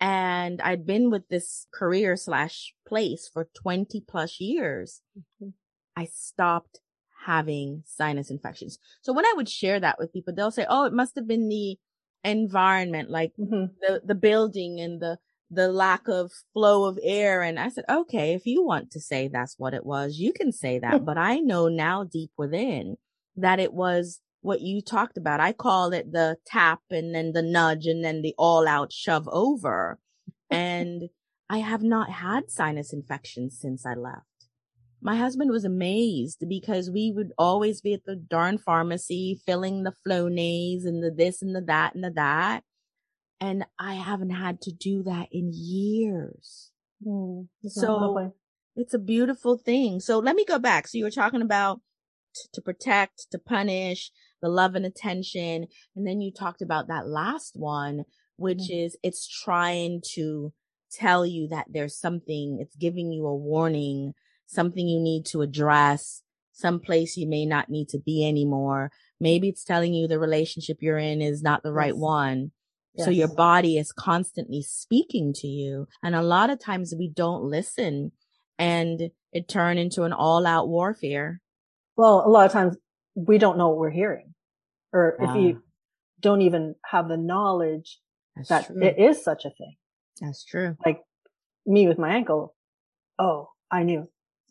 [0.00, 5.02] And I'd been with this career slash place for 20 plus years.
[5.18, 5.50] Mm-hmm.
[5.96, 6.80] I stopped
[7.26, 8.78] having sinus infections.
[9.02, 11.48] So when I would share that with people, they'll say, Oh, it must have been
[11.48, 11.78] the
[12.24, 13.66] environment, like mm-hmm.
[13.80, 15.18] the, the building and the,
[15.50, 17.42] the lack of flow of air.
[17.42, 20.52] And I said, okay, if you want to say that's what it was, you can
[20.52, 21.04] say that.
[21.04, 22.96] but I know now deep within
[23.36, 25.40] that it was what you talked about.
[25.40, 29.28] I call it the tap and then the nudge and then the all out shove
[29.30, 29.98] over.
[30.50, 31.04] and
[31.50, 34.24] I have not had sinus infections since I left.
[35.00, 39.94] My husband was amazed because we would always be at the darn pharmacy filling the
[40.06, 42.64] Flonase and the this and the that and the that.
[43.40, 46.72] And I haven't had to do that in years.
[47.06, 48.32] Mm, so
[48.74, 50.00] it's a beautiful thing.
[50.00, 50.88] So let me go back.
[50.88, 51.80] So you were talking about
[52.34, 54.10] t- to protect, to punish,
[54.42, 55.66] the love and attention.
[55.94, 58.04] And then you talked about that last one,
[58.36, 58.84] which mm.
[58.84, 60.52] is it's trying to
[60.90, 64.14] tell you that there's something, it's giving you a warning,
[64.48, 68.90] something you need to address, some place you may not need to be anymore.
[69.20, 72.50] Maybe it's telling you the relationship you're in is not the right one.
[72.94, 73.04] Yes.
[73.04, 75.86] So your body is constantly speaking to you.
[76.02, 78.10] And a lot of times we don't listen
[78.58, 81.40] and it turn into an all out warfare.
[81.96, 82.76] Well, a lot of times
[83.14, 84.34] we don't know what we're hearing
[84.92, 85.62] or if you ah.
[86.20, 87.98] don't even have the knowledge
[88.36, 88.82] That's that true.
[88.82, 89.76] it is such a thing.
[90.20, 90.76] That's true.
[90.84, 91.00] Like
[91.66, 92.54] me with my ankle.
[93.18, 94.08] Oh, I knew,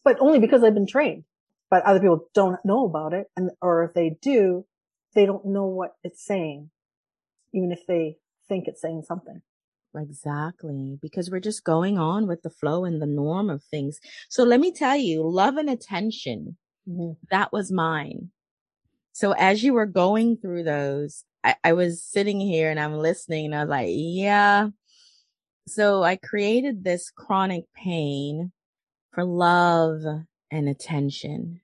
[0.08, 1.26] but only because I've been trained,
[1.70, 3.28] but other people don't know about it.
[3.36, 4.66] And, or if they do,
[5.14, 6.70] they don't know what it's saying,
[7.54, 8.16] even if they
[8.48, 9.42] think it's saying something.
[9.94, 10.98] Exactly.
[11.02, 14.00] Because we're just going on with the flow and the norm of things.
[14.30, 16.56] So let me tell you, love and attention,
[16.88, 17.12] mm-hmm.
[17.30, 18.30] that was mine.
[19.12, 23.48] So as you were going through those, I, I was sitting here and I'm listening
[23.48, 24.70] and I was like, yeah.
[25.68, 28.54] So I created this chronic pain
[29.18, 30.04] for love
[30.52, 31.60] and attention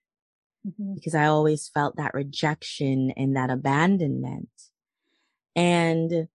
[0.67, 0.95] mm-hmm.
[0.95, 4.49] because I always felt that rejection and that abandonment.
[5.55, 6.29] And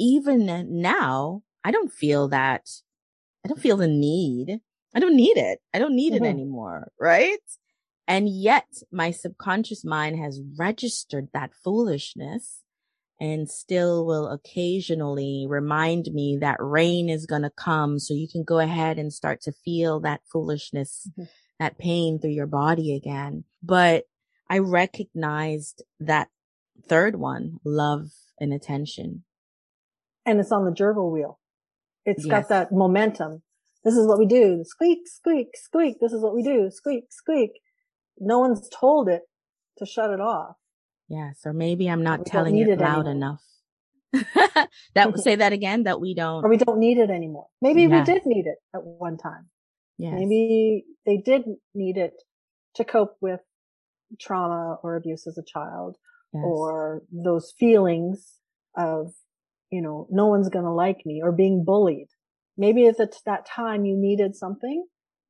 [0.00, 2.68] even now, I don't feel that.
[3.44, 4.58] I don't feel the need.
[4.96, 5.60] I don't need it.
[5.72, 6.24] I don't need mm-hmm.
[6.24, 6.90] it anymore.
[6.98, 7.38] Right.
[8.08, 12.62] And yet my subconscious mind has registered that foolishness
[13.20, 17.98] and still will occasionally remind me that rain is going to come.
[17.98, 21.24] So you can go ahead and start to feel that foolishness, mm-hmm.
[21.58, 23.44] that pain through your body again.
[23.62, 24.04] But
[24.48, 26.28] I recognized that
[26.88, 28.08] third one, love
[28.40, 29.24] and attention
[30.26, 31.38] and it's on the gerbil wheel.
[32.04, 32.30] It's yes.
[32.30, 33.42] got that momentum.
[33.84, 34.62] This is what we do.
[34.64, 36.00] Squeak, squeak, squeak.
[36.00, 36.70] This is what we do.
[36.70, 37.60] Squeak, squeak.
[38.18, 39.22] No one's told it
[39.78, 40.56] to shut it off.
[41.10, 41.40] Yes.
[41.44, 43.42] Or maybe I'm not telling it, it loud enough.
[44.12, 46.44] that say that again, that we don't.
[46.44, 47.48] Or we don't need it anymore.
[47.60, 48.06] Maybe yes.
[48.06, 49.48] we did need it at one time.
[49.98, 50.14] Yes.
[50.16, 51.44] Maybe they did
[51.74, 52.14] need it
[52.76, 53.40] to cope with
[54.20, 55.96] trauma or abuse as a child
[56.32, 56.42] yes.
[56.44, 58.34] or those feelings
[58.76, 59.12] of,
[59.70, 62.08] you know, no one's going to like me or being bullied.
[62.56, 64.84] Maybe it's at that time you needed something,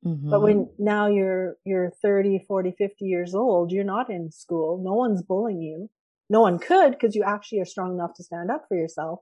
[0.05, 0.29] mm-hmm.
[0.29, 4.81] but when now you're, you're 30, 40, 50 years old, you're not in school.
[4.83, 5.89] No one's bullying you.
[6.29, 9.19] No one could because you actually are strong enough to stand up for yourself.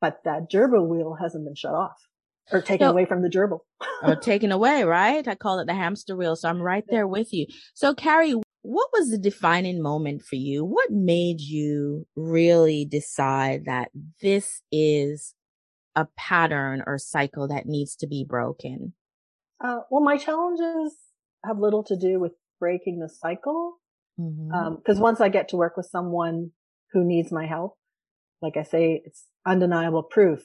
[0.00, 1.96] But that gerbil wheel hasn't been shut off
[2.50, 3.60] or taken so, away from the gerbil.
[4.02, 5.26] or taken away, right?
[5.26, 6.34] I call it the hamster wheel.
[6.34, 7.46] So I'm right there with you.
[7.74, 10.64] So Carrie, what was the defining moment for you?
[10.64, 15.34] What made you really decide that this is
[15.94, 18.94] a pattern or cycle that needs to be broken?
[19.62, 20.96] Uh, well, my challenges
[21.44, 23.74] have little to do with breaking the cycle.
[24.18, 24.52] Mm-hmm.
[24.52, 26.50] Um, cause once I get to work with someone
[26.92, 27.76] who needs my help,
[28.40, 30.40] like I say, it's undeniable proof.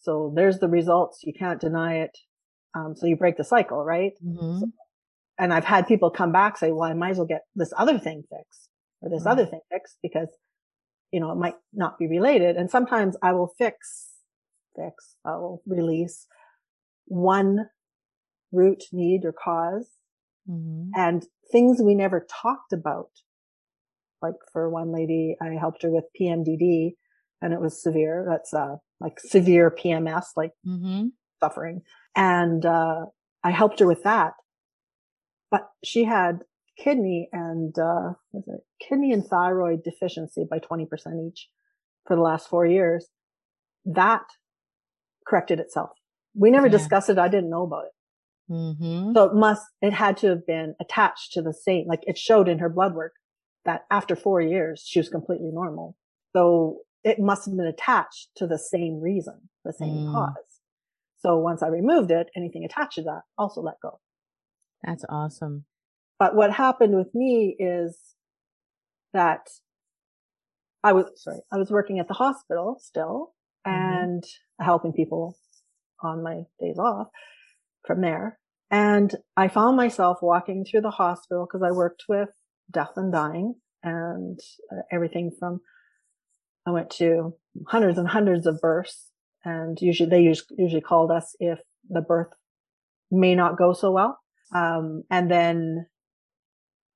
[0.00, 1.20] So there's the results.
[1.22, 2.16] You can't deny it.
[2.74, 4.12] Um, so you break the cycle, right?
[4.24, 4.60] Mm-hmm.
[4.60, 4.66] So
[5.38, 7.98] and I've had people come back say, well, I might as well get this other
[7.98, 8.68] thing fixed
[9.00, 9.28] or this mm-hmm.
[9.28, 10.28] other thing fixed because,
[11.10, 12.56] you know, it might not be related.
[12.56, 14.12] And sometimes I will fix,
[14.76, 16.26] fix, I will release
[17.06, 17.66] one
[18.54, 19.88] root need or because
[20.48, 20.90] mm-hmm.
[20.94, 23.10] and things we never talked about.
[24.22, 26.92] Like for one lady, I helped her with PMDD
[27.42, 28.26] and it was severe.
[28.28, 31.08] That's, uh, like severe PMS, like mm-hmm.
[31.42, 31.82] suffering.
[32.16, 33.06] And, uh,
[33.42, 34.32] I helped her with that
[35.54, 36.40] but she had
[36.76, 40.88] kidney and uh, was it kidney and thyroid deficiency by 20%
[41.28, 41.48] each
[42.08, 43.06] for the last four years.
[43.84, 44.24] That
[45.24, 45.90] corrected itself.
[46.34, 46.72] We never yeah.
[46.72, 47.18] discussed it.
[47.18, 47.92] I didn't know about it.
[48.50, 49.12] Mm-hmm.
[49.14, 52.48] So it must, it had to have been attached to the same, like it showed
[52.48, 53.12] in her blood work
[53.64, 55.96] that after four years, she was completely normal.
[56.34, 60.12] So it must have been attached to the same reason, the same mm.
[60.12, 60.34] cause.
[61.18, 64.00] So once I removed it, anything attached to that also let go.
[64.82, 65.64] That's awesome.
[66.18, 67.98] But what happened with me is
[69.14, 69.48] that
[70.82, 73.32] I was, sorry, I was working at the hospital still
[73.66, 73.74] mm-hmm.
[73.74, 74.24] and
[74.60, 75.38] helping people
[76.02, 77.08] on my days off
[77.86, 78.38] from there.
[78.70, 82.28] And I found myself walking through the hospital because I worked with
[82.72, 84.38] death and dying and
[84.72, 85.60] uh, everything from,
[86.66, 87.34] I went to
[87.68, 89.10] hundreds and hundreds of births
[89.44, 92.32] and usually they usually called us if the birth
[93.10, 94.18] may not go so well.
[94.54, 95.86] Um, and then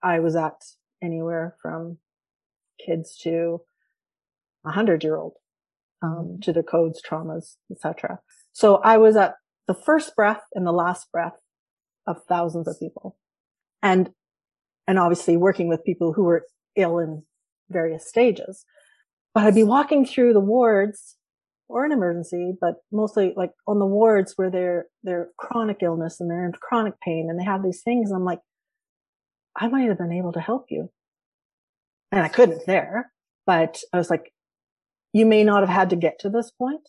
[0.03, 0.55] I was at
[1.03, 1.99] anywhere from
[2.85, 3.61] kids to
[4.65, 5.35] a hundred year old,
[6.03, 6.41] um, mm-hmm.
[6.41, 8.21] to the codes, traumas, etc.
[8.53, 9.35] So I was at
[9.69, 11.37] the first breath and the last breath
[12.07, 13.17] of thousands of people
[13.83, 14.11] and,
[14.89, 17.23] and obviously working with people who were ill in
[17.69, 18.65] various stages.
[19.35, 21.17] But I'd be walking through the wards
[21.69, 26.31] or an emergency, but mostly like on the wards where they're, they're chronic illness and
[26.31, 28.11] they're in chronic pain and they have these things.
[28.11, 28.41] And I'm like,
[29.55, 30.91] I might have been able to help you.
[32.11, 33.13] And I couldn't there,
[33.45, 34.33] but I was like,
[35.13, 36.89] you may not have had to get to this point.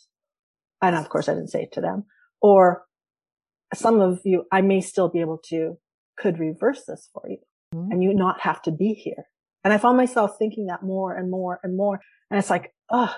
[0.81, 2.05] And of course I didn't say it to them
[2.41, 2.83] or
[3.73, 5.77] some of you, I may still be able to,
[6.17, 7.37] could reverse this for you
[7.73, 7.91] mm-hmm.
[7.91, 9.25] and you not have to be here.
[9.63, 11.99] And I found myself thinking that more and more and more.
[12.31, 13.13] And it's like, oh,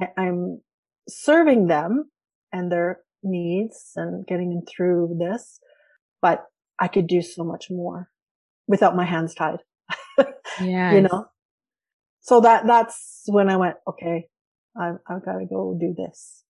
[0.00, 0.60] I, I'm
[1.08, 2.10] serving them
[2.52, 5.60] and their needs and getting them through this,
[6.22, 6.44] but
[6.78, 8.08] I could do so much more
[8.66, 9.58] without my hands tied.
[10.60, 10.92] yeah.
[10.94, 11.26] you know?
[12.20, 14.26] So that, that's when I went, okay,
[14.80, 16.44] I've, I've got to go do this.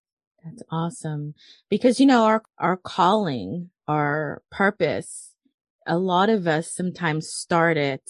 [0.44, 1.34] That's awesome.
[1.68, 5.34] Because, you know, our, our calling, our purpose,
[5.86, 8.08] a lot of us sometimes start it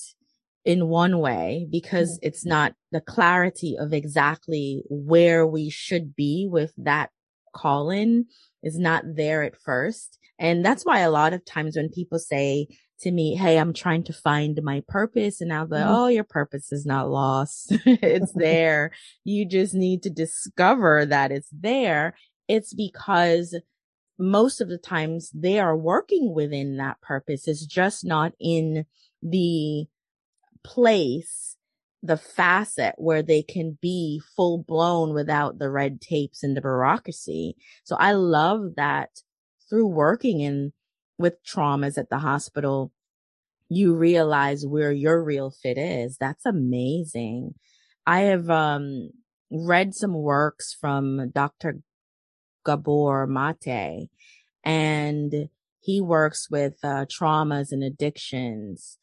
[0.65, 2.29] in one way because mm-hmm.
[2.29, 7.11] it's not the clarity of exactly where we should be with that
[7.55, 8.27] calling
[8.63, 10.19] is not there at first.
[10.39, 12.69] And that's why a lot of times when people say
[13.01, 15.41] to me, Hey, I'm trying to find my purpose.
[15.41, 15.95] And I'll be like, mm-hmm.
[15.95, 17.73] Oh, your purpose is not lost.
[17.85, 18.93] it's there.
[19.25, 22.15] You just need to discover that it's there.
[22.49, 23.55] It's because
[24.19, 27.49] most of the times they are working within that purpose.
[27.49, 28.85] It's just not in
[29.23, 29.87] the
[30.63, 31.57] place
[32.03, 37.57] the facet where they can be full blown without the red tapes and the bureaucracy.
[37.85, 39.11] So I love that
[39.69, 40.73] through working in
[41.21, 42.93] with traumas at the hospital,
[43.69, 46.17] you realize where your real fit is.
[46.19, 47.55] That's amazing.
[48.07, 49.11] I have, um,
[49.51, 51.81] read some works from Dr.
[52.65, 54.09] Gabor Mate
[54.65, 55.49] and
[55.81, 58.99] he works with uh, traumas and addictions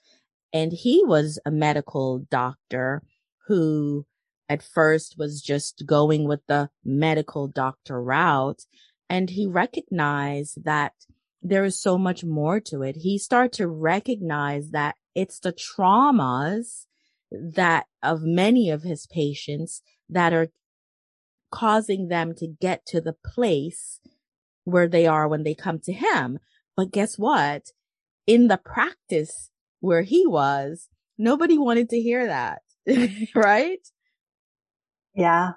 [0.53, 3.03] and he was a medical doctor
[3.47, 4.05] who
[4.49, 8.63] at first was just going with the medical doctor route.
[9.09, 10.93] And he recognized that
[11.41, 12.97] there is so much more to it.
[12.97, 16.85] He started to recognize that it's the traumas
[17.31, 20.47] that of many of his patients that are
[21.51, 23.99] causing them to get to the place
[24.63, 26.39] where they are when they come to him.
[26.75, 27.71] But guess what?
[28.25, 32.61] In the practice where he was, nobody wanted to hear that.
[33.35, 33.79] right?
[35.15, 35.51] Yeah.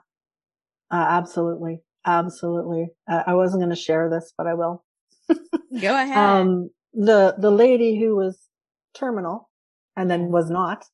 [0.91, 1.83] Uh, absolutely.
[2.07, 2.89] Absolutely.
[3.09, 4.85] Uh, I wasn't going to share this, but I will.
[5.81, 6.17] Go ahead.
[6.17, 8.39] Um, the, the lady who was
[8.95, 9.51] terminal
[9.97, 10.85] and then was not,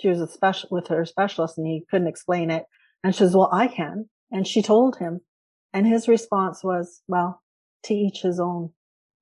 [0.00, 2.64] she was a special with her specialist and he couldn't explain it.
[3.04, 4.08] And she says, well, I can.
[4.30, 5.20] And she told him
[5.72, 7.42] and his response was, well,
[7.84, 8.70] to each his own.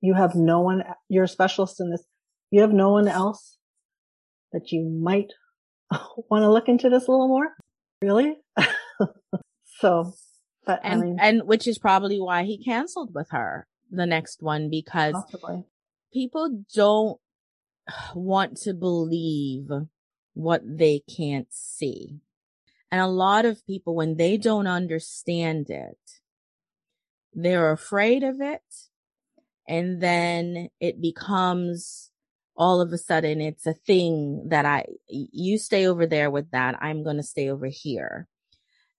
[0.01, 2.03] You have no one, you're a specialist in this.
[2.51, 3.59] You have no one else
[4.53, 5.33] that you might
[5.91, 7.49] want to look into this a little more.
[8.03, 8.37] Really?
[9.79, 10.15] so,
[10.67, 14.43] but and, I mean, and which is probably why he canceled with her the next
[14.43, 15.64] one because possibly.
[16.12, 17.20] people don't
[18.14, 19.68] want to believe
[20.34, 22.20] what they can't see.
[22.91, 25.99] And a lot of people, when they don't understand it,
[27.32, 28.62] they're afraid of it.
[29.68, 32.11] And then it becomes
[32.57, 36.76] all of a sudden it's a thing that I, you stay over there with that.
[36.82, 38.26] I'm going to stay over here.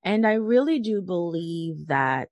[0.03, 2.29] And I really do believe that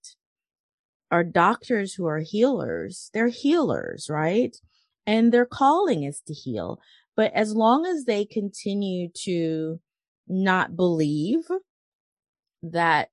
[1.12, 4.56] our doctors who are healers, they're healers, right?
[5.08, 6.80] And their calling is to heal.
[7.16, 9.80] But as long as they continue to
[10.28, 11.46] not believe
[12.62, 13.10] that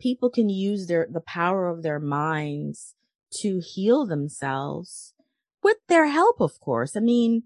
[0.00, 2.94] people can use their the power of their minds
[3.32, 5.14] to heal themselves
[5.62, 7.44] with their help of course i mean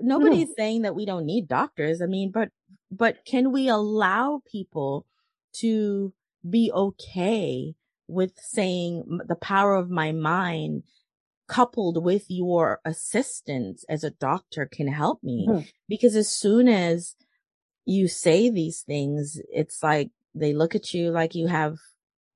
[0.00, 0.54] nobody's mm.
[0.56, 2.50] saying that we don't need doctors i mean but
[2.90, 5.06] but can we allow people
[5.52, 6.12] to
[6.48, 7.74] be okay
[8.08, 10.82] with saying the power of my mind
[11.48, 15.68] coupled with your assistance as a doctor can help me mm.
[15.88, 17.14] because as soon as
[17.84, 21.76] you say these things it's like they look at you like you have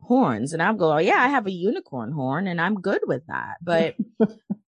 [0.01, 3.57] horns and I'm going, yeah, I have a unicorn horn and I'm good with that.
[3.63, 3.97] But,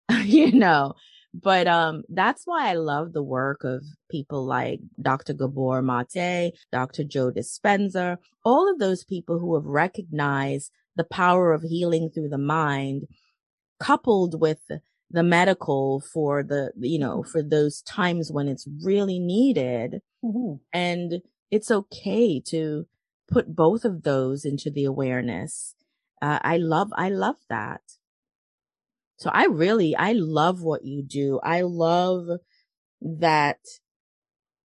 [0.25, 0.95] you know,
[1.33, 5.33] but, um, that's why I love the work of people like Dr.
[5.33, 7.05] Gabor Mate, Dr.
[7.05, 12.39] Joe Dispenza, all of those people who have recognized the power of healing through the
[12.39, 13.07] mind
[13.81, 14.61] coupled with
[15.11, 20.01] the medical for the, you know, for those times when it's really needed.
[20.25, 20.55] Mm-hmm.
[20.73, 22.87] And it's okay to
[23.29, 25.75] put both of those into the awareness.
[26.21, 27.83] Uh, I love, I love that.
[29.19, 31.41] So I really, I love what you do.
[31.43, 32.27] I love
[33.01, 33.59] that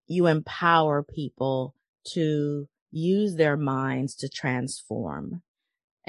[0.08, 1.76] you empower people
[2.14, 5.44] to use their minds to transform.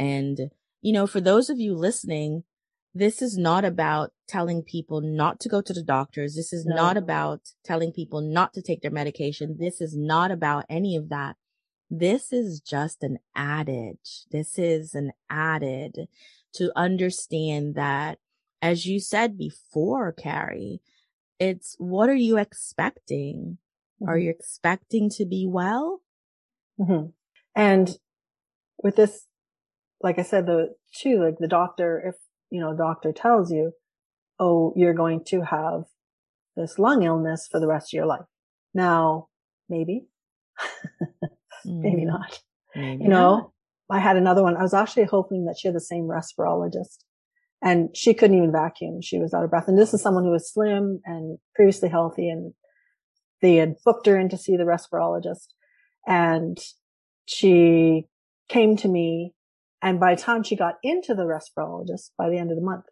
[0.00, 2.44] And, you know, for those of you listening,
[2.94, 6.34] this is not about telling people not to go to the doctors.
[6.34, 6.74] This is no.
[6.74, 9.58] not about telling people not to take their medication.
[9.60, 11.36] This is not about any of that.
[11.90, 14.24] This is just an adage.
[14.30, 16.08] This is an added
[16.54, 18.18] to understand that,
[18.62, 20.80] as you said before, Carrie,
[21.38, 23.58] it's what are you expecting?
[24.00, 24.08] Mm-hmm.
[24.08, 26.00] Are you expecting to be well?
[26.80, 27.10] Mm-hmm.
[27.54, 27.98] And
[28.82, 29.26] with this,
[30.02, 32.14] like I said, the two, like the doctor, if,
[32.50, 33.72] you know, doctor tells you,
[34.38, 35.84] oh, you're going to have
[36.56, 38.26] this lung illness for the rest of your life.
[38.74, 39.28] Now,
[39.68, 40.06] maybe
[41.64, 42.06] maybe mm-hmm.
[42.06, 42.40] not.
[42.74, 43.50] Maybe you know, not.
[43.90, 44.56] I had another one.
[44.56, 47.04] I was actually hoping that she had the same respirologist
[47.62, 49.02] and she couldn't even vacuum.
[49.02, 49.68] She was out of breath.
[49.68, 52.54] And this is someone who was slim and previously healthy and
[53.42, 55.48] they had booked her in to see the respirologist
[56.06, 56.58] and
[57.26, 58.06] she
[58.48, 59.32] came to me
[59.82, 62.84] and by the time she got into the respirologist by the end of the month,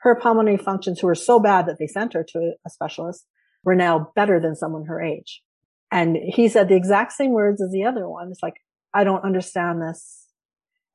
[0.00, 3.26] her pulmonary functions who were so bad that they sent her to a specialist
[3.64, 5.42] were now better than someone her age.
[5.90, 8.28] And he said the exact same words as the other one.
[8.30, 8.54] It's like,
[8.94, 10.26] I don't understand this.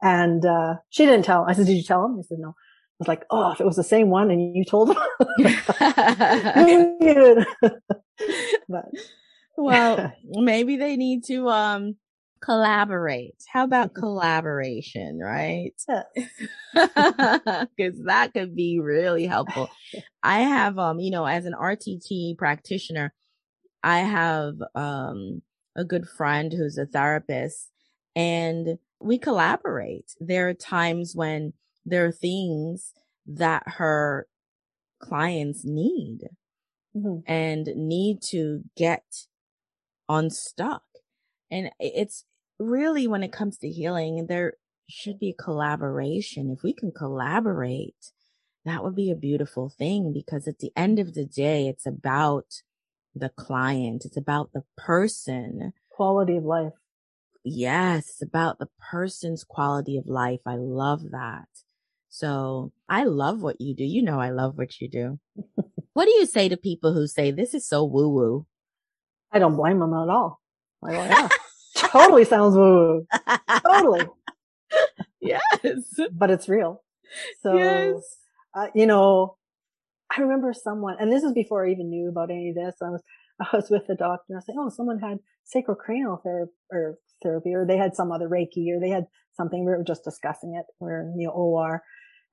[0.01, 1.45] And, uh, she didn't tell.
[1.47, 2.17] I said, did you tell him?
[2.17, 2.49] He said, no.
[2.49, 4.97] I was like, oh, if it was the same one and you told him.
[8.69, 8.86] but.
[9.57, 11.97] well, maybe they need to, um,
[12.46, 13.43] collaborate.
[13.52, 14.02] How about mm-hmm.
[14.02, 15.74] collaboration, right?
[16.74, 19.70] Because that could be really helpful.
[20.24, 23.14] I have, um, you know, as an RTT practitioner,
[23.84, 25.41] I have um,
[25.76, 27.72] a good friend who's a therapist
[28.16, 30.12] and we collaborate.
[30.20, 31.54] There are times when
[31.86, 32.93] there are things
[33.28, 34.28] that her
[35.00, 36.22] clients need
[36.96, 37.20] mm-hmm.
[37.28, 39.04] and need to get
[40.08, 40.84] unstuck.
[41.52, 42.26] And it's
[42.60, 44.53] really when it comes to healing, there
[44.89, 46.51] should be collaboration.
[46.51, 48.12] If we can collaborate,
[48.66, 52.45] that would be a beautiful thing because at the end of the day, it's about
[53.14, 54.06] the client.
[54.06, 55.74] It's about the person.
[55.89, 56.74] Quality of life.
[57.43, 60.41] Yes, it's about the person's quality of life.
[60.45, 61.47] I love that.
[62.10, 63.84] So I love what you do.
[63.84, 65.20] You know, I love what you do.
[65.93, 68.45] what do you say to people who say this is so woo woo?
[69.32, 70.41] I don't blame them at all.
[70.82, 71.30] Like, well, yeah,
[71.91, 73.07] totally sounds woo woo.
[73.65, 74.07] Totally.
[75.21, 75.99] yes.
[76.11, 76.83] But it's real.
[77.41, 78.17] So, yes.
[78.53, 79.38] uh, you know,
[80.15, 82.75] I remember someone, and this is before I even knew about any of this.
[82.81, 83.03] I was,
[83.39, 85.19] I was with the doctor and I was saying, oh, someone had
[85.53, 89.05] sacrocranial therapy or therapy, or they had some other Reiki, or they had
[89.36, 89.65] something.
[89.65, 90.65] We were just discussing it.
[90.79, 91.81] We are in the OR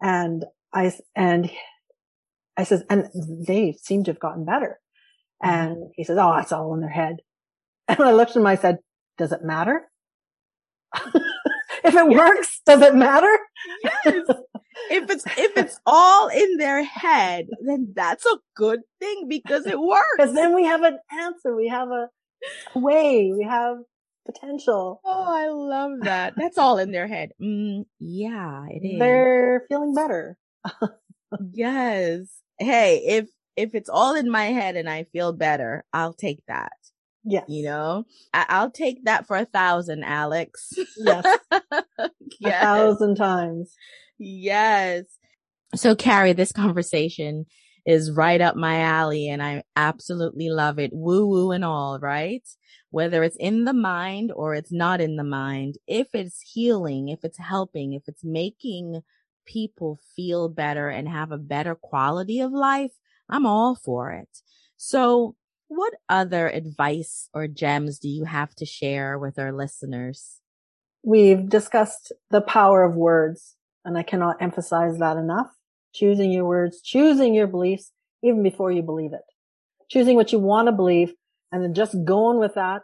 [0.03, 0.45] and
[0.75, 1.51] I, and
[2.57, 3.09] I says, and
[3.47, 4.81] they seem to have gotten better.
[5.43, 7.17] And he says, Oh, it's all in their head.
[7.89, 8.79] And when I looked at him, I said,
[9.19, 9.89] does it matter?
[10.97, 12.19] if it yes.
[12.19, 13.39] works, does it matter?
[14.05, 14.27] yes.
[14.91, 19.79] If it's, if it's all in their head, then that's a good thing because it
[19.79, 20.07] works.
[20.17, 21.55] Because then we have an answer.
[21.55, 22.09] We have a
[22.75, 23.33] way.
[23.37, 23.77] We have
[24.25, 25.01] potential.
[25.05, 26.35] Oh, I love that.
[26.37, 27.33] That's all in their head.
[27.41, 28.99] Mm, yeah, it is.
[28.99, 30.37] They're feeling better.
[31.53, 32.29] yes.
[32.59, 36.73] Hey, if if it's all in my head and I feel better, I'll take that.
[37.25, 37.45] Yes.
[37.49, 38.05] You know,
[38.35, 40.73] I- will take that for a thousand, Alex.
[40.97, 41.25] Yes.
[42.41, 42.63] yes.
[42.63, 43.75] A thousand times.
[44.19, 45.05] Yes.
[45.75, 47.47] So Carrie, this conversation
[47.87, 50.91] is right up my alley and I absolutely love it.
[50.93, 52.47] Woo woo and all, right?
[52.91, 57.21] Whether it's in the mind or it's not in the mind, if it's healing, if
[57.25, 59.01] it's helping, if it's making
[59.47, 62.93] people feel better and have a better quality of life,
[63.29, 64.29] I'm all for it.
[64.77, 65.37] So
[65.75, 70.41] what other advice or gems do you have to share with our listeners?
[71.03, 75.49] We've discussed the power of words and I cannot emphasize that enough
[75.95, 77.91] choosing your words, choosing your beliefs
[78.23, 79.25] even before you believe it,
[79.91, 81.15] choosing what you want to believe
[81.51, 82.83] and then just going with that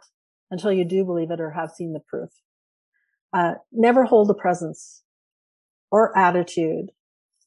[0.51, 2.29] until you do believe it or have seen the proof.
[3.33, 5.03] Uh, never hold a presence
[5.91, 6.89] or attitude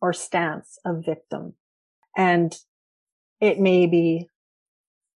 [0.00, 1.54] or stance of victim.
[2.16, 2.56] And
[3.40, 4.28] it may be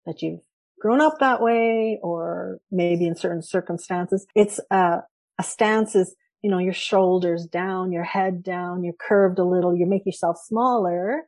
[0.06, 0.40] that you've
[0.80, 4.26] grown up that way or maybe in certain circumstances.
[4.34, 4.98] It's a,
[5.38, 9.74] a stance is you know, your shoulders down, your head down, you're curved a little,
[9.74, 11.22] you make yourself smaller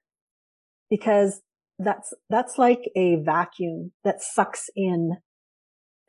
[0.91, 1.41] because
[1.79, 5.17] that's, that's like a vacuum that sucks in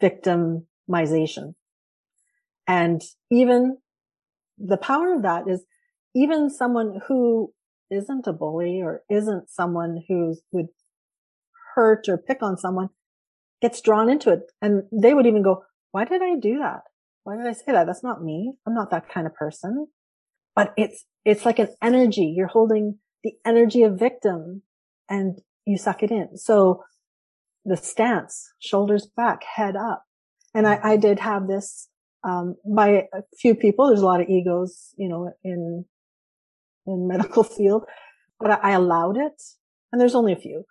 [0.03, 1.53] victimization.
[2.67, 3.01] And
[3.31, 3.77] even
[4.57, 5.63] the power of that is
[6.13, 7.53] even someone who
[7.89, 10.67] isn't a bully or isn't someone who would
[11.77, 12.89] hurt or pick on someone
[13.61, 14.51] gets drawn into it.
[14.61, 16.81] And they would even go, why did I do that?
[17.27, 17.85] why did I say that?
[17.85, 18.53] That's not me.
[18.65, 19.87] I'm not that kind of person.
[20.55, 22.33] But it's, it's like an energy.
[22.33, 24.61] You're holding the energy of victim
[25.09, 26.37] and you suck it in.
[26.37, 26.85] So
[27.65, 30.05] the stance, shoulders back, head up.
[30.55, 31.89] And I, I did have this,
[32.23, 33.87] um, by a few people.
[33.87, 35.83] There's a lot of egos, you know, in,
[36.85, 37.83] in medical field,
[38.39, 39.41] but I, I allowed it.
[39.91, 40.63] And there's only a few,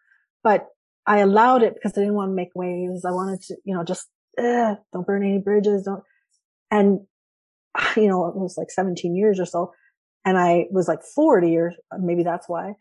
[0.42, 0.68] but
[1.06, 3.04] I allowed it because I didn't want to make waves.
[3.04, 5.84] I wanted to, you know, just, eh, don't burn any bridges.
[5.84, 6.02] Don't,
[6.70, 7.00] and,
[7.96, 9.72] you know, it was like 17 years or so.
[10.24, 12.74] And I was like 40 or maybe that's why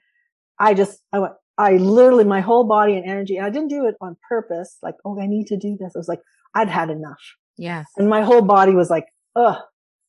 [0.59, 3.85] I just, I went, I literally, my whole body and energy, and I didn't do
[3.87, 4.77] it on purpose.
[4.81, 5.93] Like, oh, I need to do this.
[5.95, 6.21] I was like,
[6.53, 7.21] I'd had enough.
[7.57, 7.85] Yes.
[7.97, 9.05] And my whole body was like,
[9.35, 9.61] ugh,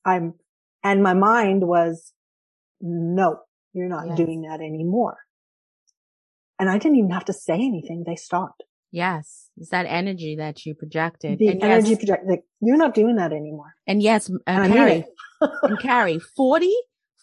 [0.04, 0.34] I'm,
[0.82, 2.12] and my mind was,
[2.80, 3.40] no,
[3.72, 4.16] you're not yes.
[4.16, 5.18] doing that anymore.
[6.58, 8.04] And I didn't even have to say anything.
[8.06, 8.62] They stopped.
[8.90, 9.50] Yes.
[9.58, 11.38] It's that energy that you projected.
[11.38, 13.74] The and energy yes, project, like, you're not doing that anymore.
[13.86, 15.04] And yes, uh, and Carrie,
[15.40, 16.72] and Carrie, 40,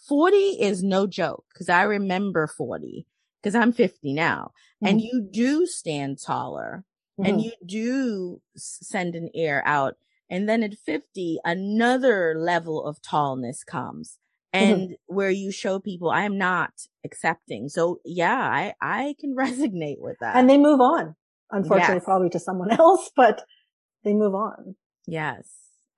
[0.08, 1.46] 40 is no joke.
[1.58, 3.08] Cause I remember 40
[3.44, 4.88] cause I'm 50 now mm-hmm.
[4.88, 6.86] and you do stand taller
[7.20, 7.30] mm-hmm.
[7.30, 9.96] and you do send an air out.
[10.30, 14.18] And then at 50, another level of tallness comes.
[14.54, 14.94] And mm-hmm.
[15.08, 16.72] where you show people I am not
[17.04, 17.68] accepting.
[17.70, 20.36] So yeah, I, I can resonate with that.
[20.36, 21.16] And they move on
[21.54, 22.04] unfortunately yes.
[22.04, 23.46] probably to someone else, but
[24.04, 24.76] they move on.
[25.08, 25.48] Yes.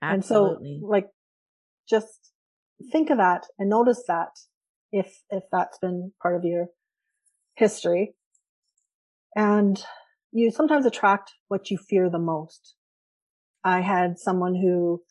[0.01, 0.69] Absolutely.
[0.73, 1.07] And so like
[1.89, 2.31] just
[2.91, 4.29] think of that and notice that
[4.91, 6.67] if, if that's been part of your
[7.55, 8.13] history
[9.35, 9.81] and
[10.31, 12.75] you sometimes attract what you fear the most.
[13.63, 15.01] I had someone who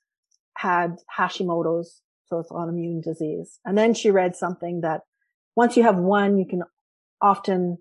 [0.56, 2.02] had Hashimoto's,
[2.34, 3.60] so it's autoimmune disease.
[3.64, 5.02] And then she read something that
[5.54, 6.62] once you have one, you can
[7.20, 7.78] often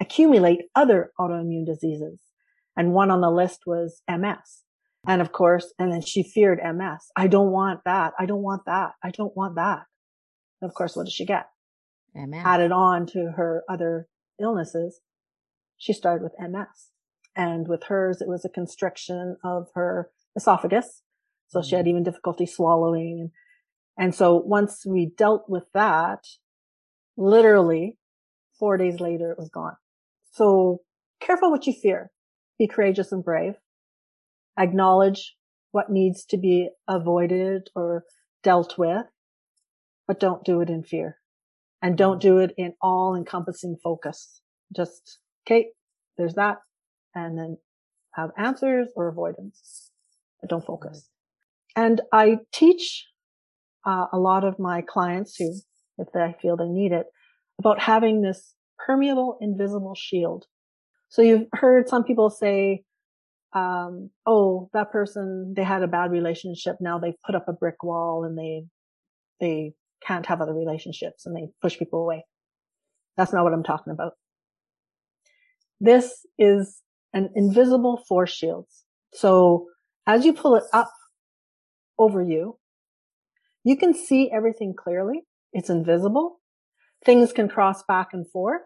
[0.00, 2.18] accumulate other autoimmune diseases.
[2.76, 4.62] And one on the list was MS.
[5.06, 7.10] And of course, and then she feared MS.
[7.16, 8.14] I don't want that.
[8.18, 8.92] I don't want that.
[9.02, 9.82] I don't want that.
[10.60, 11.46] And of course, what does she get?
[12.14, 12.42] MS.
[12.44, 14.06] Added on to her other
[14.40, 15.00] illnesses,
[15.76, 16.90] she started with MS.
[17.34, 21.02] And with hers, it was a constriction of her esophagus.
[21.48, 21.88] So she had mm.
[21.88, 23.18] even difficulty swallowing.
[23.20, 23.30] And,
[23.98, 26.24] and so once we dealt with that,
[27.16, 27.96] literally
[28.58, 29.76] four days later, it was gone.
[30.32, 30.80] So
[31.20, 32.10] careful what you fear.
[32.58, 33.54] Be courageous and brave.
[34.58, 35.36] Acknowledge
[35.72, 38.04] what needs to be avoided or
[38.42, 39.06] dealt with,
[40.06, 41.18] but don't do it in fear
[41.80, 44.40] and don't do it in all encompassing focus.
[44.74, 45.68] Just, okay,
[46.16, 46.58] there's that.
[47.14, 47.58] And then
[48.14, 49.90] have answers or avoidance,
[50.40, 51.08] but don't focus.
[51.74, 53.06] And I teach
[53.86, 55.52] uh, a lot of my clients who,
[55.98, 57.06] if they feel they need it,
[57.58, 58.54] about having this
[58.84, 60.46] permeable, invisible shield.
[61.08, 62.84] So you've heard some people say,
[63.54, 66.76] um, oh, that person, they had a bad relationship.
[66.80, 68.64] Now they've put up a brick wall and they,
[69.40, 69.74] they
[70.06, 72.24] can't have other relationships and they push people away.
[73.16, 74.14] That's not what I'm talking about.
[75.80, 76.80] This is
[77.12, 78.66] an invisible force shield.
[79.12, 79.66] So
[80.06, 80.90] as you pull it up
[81.98, 82.58] over you,
[83.64, 85.22] you can see everything clearly.
[85.52, 86.40] It's invisible.
[87.04, 88.62] Things can cross back and forth,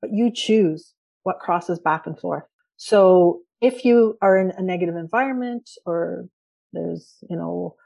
[0.00, 2.44] but you choose what crosses back and forth.
[2.76, 6.26] So if you are in a negative environment or
[6.72, 7.76] there's, you know,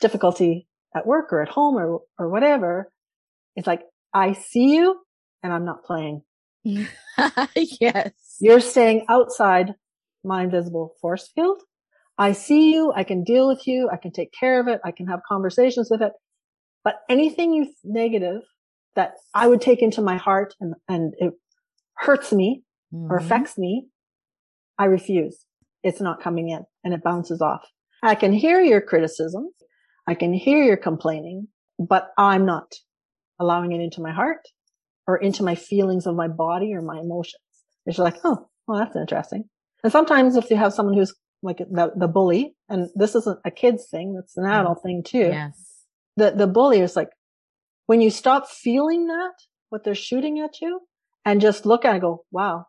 [0.00, 2.90] difficulty at work or at home or, or whatever,
[3.56, 3.82] it's like,
[4.14, 5.00] I see you
[5.42, 6.22] and I'm not playing.
[6.64, 8.12] yes.
[8.40, 9.74] You're staying outside
[10.24, 11.62] my invisible force field.
[12.20, 12.92] I see you.
[12.94, 13.88] I can deal with you.
[13.90, 14.78] I can take care of it.
[14.84, 16.12] I can have conversations with it.
[16.84, 18.42] But anything you negative
[18.94, 21.32] that I would take into my heart and, and it
[21.96, 22.62] hurts me
[22.92, 23.10] mm-hmm.
[23.10, 23.86] or affects me,
[24.78, 25.46] I refuse.
[25.82, 27.66] It's not coming in and it bounces off.
[28.02, 29.48] I can hear your criticism.
[30.06, 31.48] I can hear your complaining,
[31.78, 32.70] but I'm not
[33.38, 34.46] allowing it into my heart
[35.06, 37.42] or into my feelings of my body or my emotions.
[37.86, 39.44] It's like, oh, well, that's interesting.
[39.82, 43.50] And sometimes if you have someone who's like the, the bully, and this isn't a
[43.50, 44.82] kid's thing, it's an adult mm.
[44.82, 45.18] thing too.
[45.18, 45.84] Yes.
[46.16, 47.10] The, the bully is like,
[47.86, 49.32] when you stop feeling that,
[49.70, 50.80] what they're shooting at you
[51.24, 52.66] and just look at it and go, wow,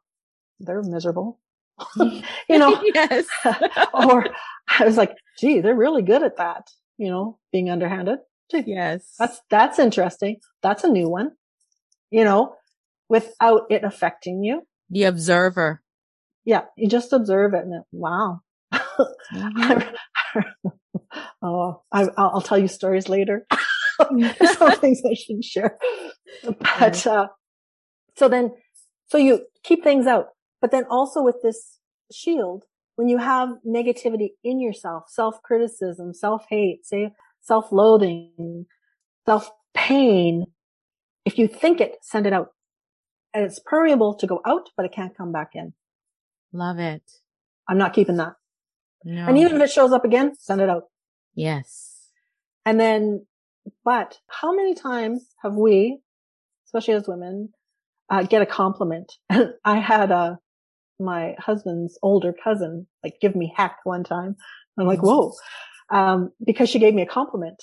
[0.59, 1.39] they're miserable.
[1.97, 3.25] you know, yes.
[3.93, 4.27] or
[4.79, 6.69] I was like, gee, they're really good at that.
[6.97, 8.19] You know, being underhanded.
[8.51, 9.15] Gee, yes.
[9.17, 10.37] That's, that's interesting.
[10.61, 11.31] That's a new one,
[12.11, 12.55] you know,
[13.09, 14.67] without it affecting you.
[14.89, 15.81] The observer.
[16.45, 16.65] Yeah.
[16.77, 18.41] You just observe it and it, wow.
[19.33, 20.69] Mm-hmm.
[21.41, 23.45] oh, I, will tell you stories later.
[23.99, 25.77] Some things I shouldn't share.
[26.79, 27.27] But, uh,
[28.15, 28.51] so then,
[29.07, 30.27] so you keep things out.
[30.59, 31.79] But then also with this
[32.11, 38.65] shield, when you have negativity in yourself, self-criticism, self-hate, say self-loathing,
[39.25, 40.45] self-pain,
[41.25, 42.49] if you think it, send it out.
[43.33, 45.73] And it's permeable to go out, but it can't come back in.
[46.53, 47.03] Love it.
[47.67, 48.33] I'm not keeping that.
[49.03, 49.25] No.
[49.27, 50.83] And even if it shows up again, send it out.
[51.35, 52.09] Yes.
[52.65, 53.25] And then,
[53.83, 55.99] but how many times have we,
[56.67, 57.49] especially as women,
[58.09, 59.11] uh, get a compliment?
[59.65, 60.39] I had a,
[60.99, 64.35] my husband's older cousin, like give me heck one time.
[64.77, 65.33] I'm like, whoa.
[65.89, 67.61] Um, because she gave me a compliment.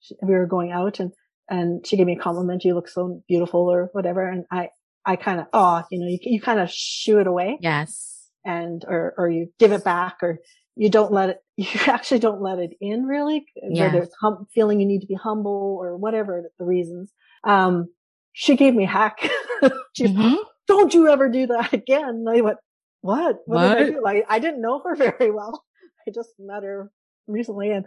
[0.00, 1.12] She, we were going out and,
[1.50, 2.64] and she gave me a compliment.
[2.64, 4.28] You look so beautiful or whatever.
[4.28, 4.70] And I,
[5.04, 7.58] I kind of, oh, you know, you, you kind of shoo it away.
[7.60, 8.30] Yes.
[8.44, 10.38] And, or, or you give it back or
[10.78, 13.92] you don't let it, you actually don't let it in really, yes.
[13.92, 17.12] whether it's hum, feeling you need to be humble or whatever the reasons.
[17.44, 17.88] Um,
[18.32, 19.18] she gave me hack.
[19.92, 20.36] She's, mm-hmm.
[20.68, 22.08] don't you ever do that again.
[22.08, 22.58] And I went,
[23.00, 23.38] what?
[23.44, 23.78] What, what?
[23.78, 24.02] did I do?
[24.02, 25.64] Like, I didn't know her very well.
[26.06, 26.90] I just met her
[27.26, 27.84] recently and,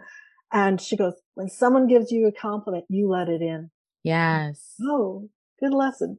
[0.52, 3.70] and she goes, when someone gives you a compliment, you let it in.
[4.04, 4.74] Yes.
[4.82, 5.30] Oh,
[5.60, 6.18] good lesson.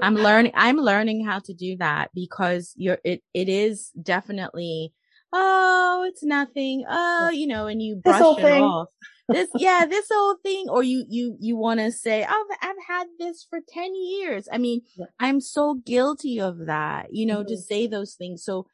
[0.00, 4.94] I'm learning, I'm learning how to do that because you're, it, it is definitely,
[5.32, 6.84] oh, it's nothing.
[6.88, 8.62] Oh, you know, and you brush it thing.
[8.62, 8.88] off
[9.28, 13.06] this, yeah, this whole thing, or you, you, you want to say, oh, I've had
[13.18, 14.48] this for 10 years.
[14.50, 15.06] I mean, yeah.
[15.20, 17.48] I'm so guilty of that, you know, mm-hmm.
[17.48, 18.42] to say those things.
[18.42, 18.66] So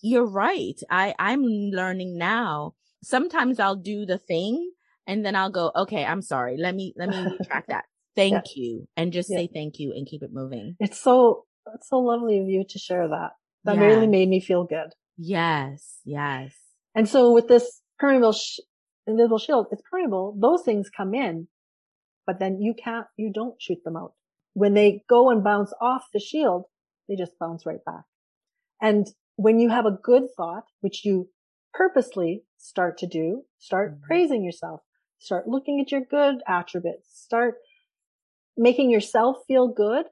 [0.00, 0.80] you're right.
[0.90, 2.74] I, I'm learning now.
[3.02, 4.70] Sometimes I'll do the thing
[5.06, 6.56] and then I'll go, okay, I'm sorry.
[6.58, 7.84] Let me, let me retract that.
[8.16, 8.62] Thank yeah.
[8.62, 8.88] you.
[8.96, 9.38] And just yeah.
[9.38, 10.76] say thank you and keep it moving.
[10.80, 11.44] It's so,
[11.74, 13.32] it's so lovely of you to share that.
[13.64, 14.94] That really made me feel good.
[15.22, 15.98] Yes.
[16.04, 16.54] Yes.
[16.94, 18.60] And so with this permeable sh-
[19.06, 20.34] invisible shield, it's permeable.
[20.40, 21.46] Those things come in,
[22.26, 24.14] but then you can't, you don't shoot them out.
[24.54, 26.64] When they go and bounce off the shield,
[27.06, 28.04] they just bounce right back.
[28.80, 29.06] And
[29.36, 31.28] when you have a good thought, which you
[31.74, 34.04] purposely start to do, start mm-hmm.
[34.04, 34.80] praising yourself,
[35.18, 37.56] start looking at your good attributes, start
[38.56, 40.06] making yourself feel good.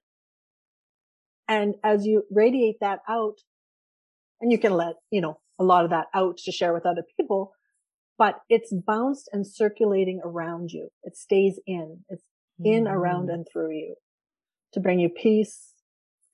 [1.48, 3.38] And as you radiate that out,
[4.41, 7.03] and you can let, you know, a lot of that out to share with other
[7.16, 7.53] people,
[8.16, 10.89] but it's bounced and circulating around you.
[11.03, 12.05] It stays in.
[12.09, 12.24] It's
[12.64, 12.95] in, mm-hmm.
[12.95, 13.95] around and through you
[14.72, 15.72] to bring you peace,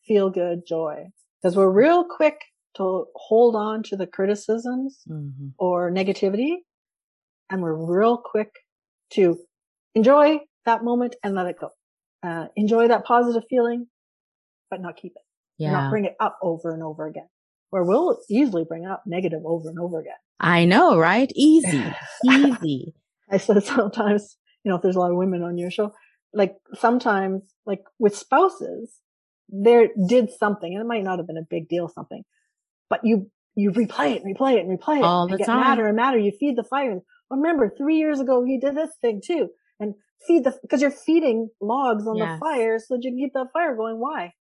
[0.06, 1.06] feel good, joy.
[1.42, 2.38] Because we're real quick
[2.76, 5.48] to hold on to the criticisms mm-hmm.
[5.58, 6.56] or negativity.
[7.50, 8.50] And we're real quick
[9.12, 9.38] to
[9.94, 11.70] enjoy that moment and let it go.
[12.22, 13.86] Uh, enjoy that positive feeling,
[14.70, 15.22] but not keep it.
[15.58, 15.72] Yeah.
[15.72, 17.28] Not bring it up over and over again.
[17.74, 20.14] Where we'll easily bring up negative over and over again.
[20.38, 21.28] I know, right?
[21.34, 21.82] Easy,
[22.24, 22.94] easy.
[23.28, 25.92] I said sometimes, you know, if there's a lot of women on your show,
[26.32, 29.00] like sometimes, like with spouses,
[29.48, 32.22] there did something, and it might not have been a big deal, something,
[32.88, 35.58] but you you replay it, replay it, and replay it, all the get time.
[35.58, 36.18] madder and madder.
[36.18, 37.00] You feed the fire.
[37.28, 39.48] Remember, three years ago he did this thing too,
[39.80, 39.94] and
[40.28, 42.38] feed the because you're feeding logs on yes.
[42.38, 43.98] the fire so that you can keep that fire going.
[43.98, 44.32] Why?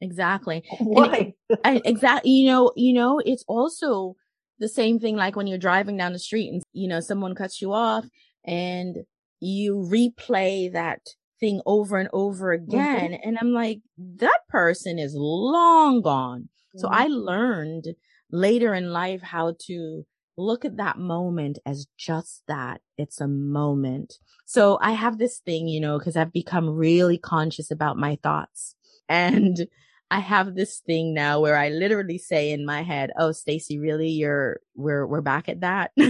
[0.00, 0.64] Exactly.
[0.80, 1.34] Why?
[1.64, 2.30] exactly.
[2.30, 2.72] You know.
[2.76, 3.20] You know.
[3.24, 4.16] It's also
[4.58, 7.62] the same thing like when you're driving down the street and you know someone cuts
[7.62, 8.04] you off
[8.44, 8.98] and
[9.40, 11.00] you replay that
[11.40, 12.70] thing over and over mm-hmm.
[12.70, 13.10] again.
[13.12, 13.28] Mm-hmm.
[13.28, 13.80] And I'm like,
[14.16, 16.42] that person is long gone.
[16.42, 16.78] Mm-hmm.
[16.78, 17.86] So I learned
[18.30, 20.04] later in life how to
[20.36, 22.80] look at that moment as just that.
[22.96, 24.14] It's a moment.
[24.46, 28.76] So I have this thing, you know, cause I've become really conscious about my thoughts
[29.08, 29.66] and
[30.10, 34.08] I have this thing now where I literally say in my head, "Oh, Stacy, really?
[34.08, 35.92] You're we're we're back at that."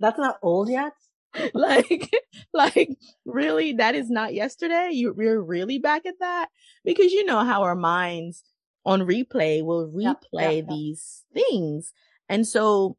[0.00, 0.92] That's not old yet.
[1.54, 2.10] like,
[2.52, 2.90] like
[3.24, 4.90] really, that is not yesterday.
[4.92, 6.48] You, you're really back at that
[6.84, 8.44] because you know how our minds
[8.84, 11.44] on replay will replay yep, yep, these yep.
[11.44, 11.92] things.
[12.28, 12.96] And so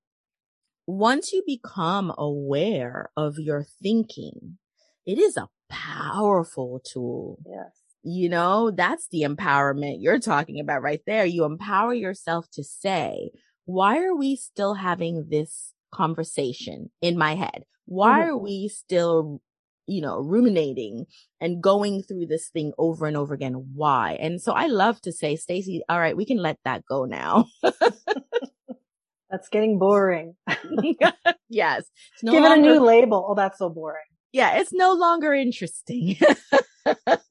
[0.88, 4.58] once you become aware of your thinking,
[5.06, 7.40] it is a powerful tool.
[7.46, 7.83] Yes.
[8.04, 11.26] You know, that's the empowerment you're talking about right there.
[11.26, 13.32] You empower yourself to say,
[13.66, 17.64] why are we still having this conversation in my head.
[17.86, 18.30] Why mm-hmm.
[18.30, 19.42] are we still,
[19.88, 21.06] you know, ruminating
[21.40, 23.54] and going through this thing over and over again?
[23.74, 24.18] Why?
[24.20, 27.46] And so I love to say, Stacy, all right, we can let that go now.
[29.30, 30.36] that's getting boring.
[31.50, 31.86] yes.
[32.22, 33.26] No Give longer, it a new label.
[33.30, 34.02] Oh, that's so boring.
[34.34, 36.18] Yeah, it's no longer interesting.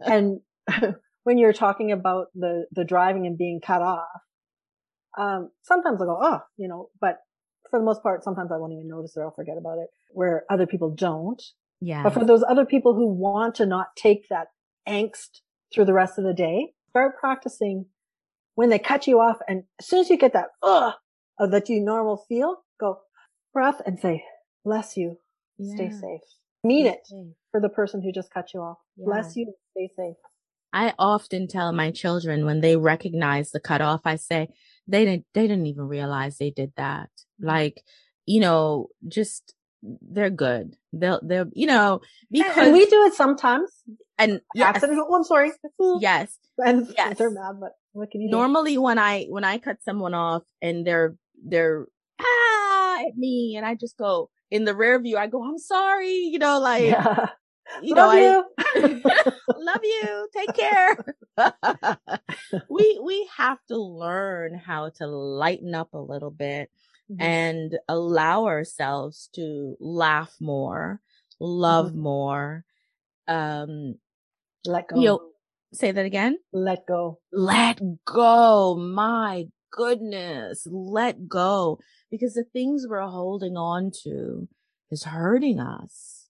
[0.00, 0.40] and
[1.24, 4.08] when you're talking about the the driving and being cut off,
[5.18, 7.18] um, sometimes I go, oh, you know, but
[7.70, 9.20] for the most part, sometimes I won't even notice it.
[9.20, 11.42] I'll forget about it where other people don't.
[11.80, 12.02] Yeah.
[12.02, 14.48] But for those other people who want to not take that
[14.88, 15.40] angst
[15.74, 17.86] through the rest of the day, start practicing
[18.54, 19.38] when they cut you off.
[19.48, 20.94] And as soon as you get that, ugh,
[21.38, 22.98] that you normal feel, go
[23.52, 24.22] breath and say,
[24.64, 25.16] bless you.
[25.58, 25.74] Yeah.
[25.74, 26.20] Stay safe.
[26.64, 27.00] Mean it
[27.50, 28.78] for the person who just cut you off.
[28.96, 29.06] Yeah.
[29.06, 29.52] Bless you.
[29.72, 30.16] Stay safe.
[30.72, 34.48] I often tell my children when they recognize the cutoff, I say,
[34.88, 37.10] they didn't, they didn't even realize they did that.
[37.40, 37.82] Like,
[38.26, 40.76] you know, just, they're good.
[40.92, 42.00] They'll, they'll, you know,
[42.30, 43.70] because and we do it sometimes.
[44.18, 44.82] And yes.
[44.82, 45.52] Oh, I'm sorry.
[46.00, 46.38] Yes.
[46.64, 47.16] And yes.
[47.16, 48.36] they're mad, but what can you do?
[48.36, 51.86] Normally when I, when I cut someone off and they're, they're,
[52.20, 56.12] ah, at me and I just go in the rear view, I go, I'm sorry,
[56.12, 57.26] you know, like, yeah
[57.82, 58.44] you love know, you.
[58.58, 60.28] I love you.
[60.36, 60.98] Take care.
[62.70, 66.70] we we have to learn how to lighten up a little bit
[67.10, 67.22] mm-hmm.
[67.22, 71.00] and allow ourselves to laugh more,
[71.40, 72.02] love mm-hmm.
[72.02, 72.64] more.
[73.28, 73.94] Um
[74.66, 75.00] let go.
[75.00, 75.20] You know,
[75.72, 76.38] say that again.
[76.52, 77.18] Let go.
[77.32, 78.76] Let go.
[78.76, 80.66] My goodness.
[80.70, 81.78] Let go.
[82.10, 84.48] Because the things we're holding on to
[84.90, 86.21] is hurting us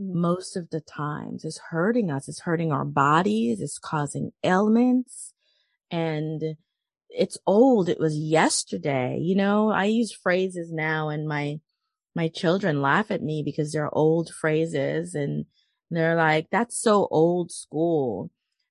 [0.00, 0.14] Mm.
[0.14, 1.44] most of the times.
[1.44, 2.28] It's hurting us.
[2.28, 3.60] It's hurting our bodies.
[3.60, 5.34] It's causing ailments
[5.90, 6.56] and
[7.10, 7.88] it's old.
[7.88, 9.18] It was yesterday.
[9.20, 11.60] You know, I use phrases now and my,
[12.14, 15.44] my children laugh at me because they're old phrases and
[15.90, 18.30] they're like, that's so old school.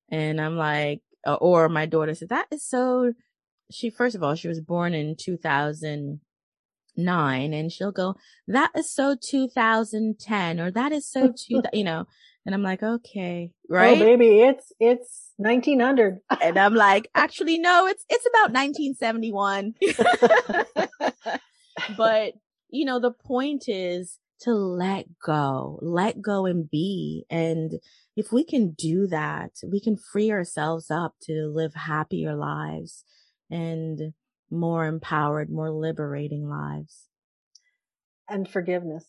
[0.09, 3.13] And I'm like, uh, or my daughter said, that is so,
[3.69, 6.21] she, first of all, she was born in 2000
[6.99, 8.15] nine and she'll go,
[8.47, 12.05] that is so 2010 or that is so two, you know,
[12.45, 13.97] and I'm like, okay, right?
[13.97, 16.19] Oh, baby, it's, it's 1900.
[16.41, 19.75] and I'm like, actually, no, it's, it's about 1971.
[21.97, 22.33] but,
[22.69, 27.25] you know, the point is to let go, let go and be.
[27.29, 27.73] And
[28.15, 33.03] if we can do that, we can free ourselves up to live happier lives
[33.49, 34.13] and
[34.51, 37.05] more empowered, more liberating lives.
[38.27, 39.05] And forgiveness.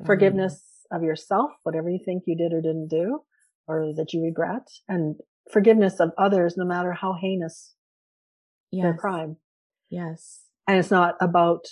[0.00, 0.06] Mm.
[0.06, 3.20] Forgiveness of yourself, whatever you think you did or didn't do,
[3.66, 5.16] or that you regret, and
[5.50, 7.74] forgiveness of others, no matter how heinous
[8.70, 8.84] yes.
[8.84, 9.36] their crime.
[9.90, 10.42] Yes.
[10.66, 11.66] And it's not about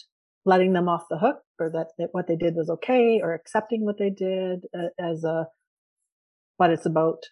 [0.44, 3.84] letting them off the hook or that, that what they did was okay or accepting
[3.84, 5.46] what they did uh, as a,
[6.58, 7.24] but it's about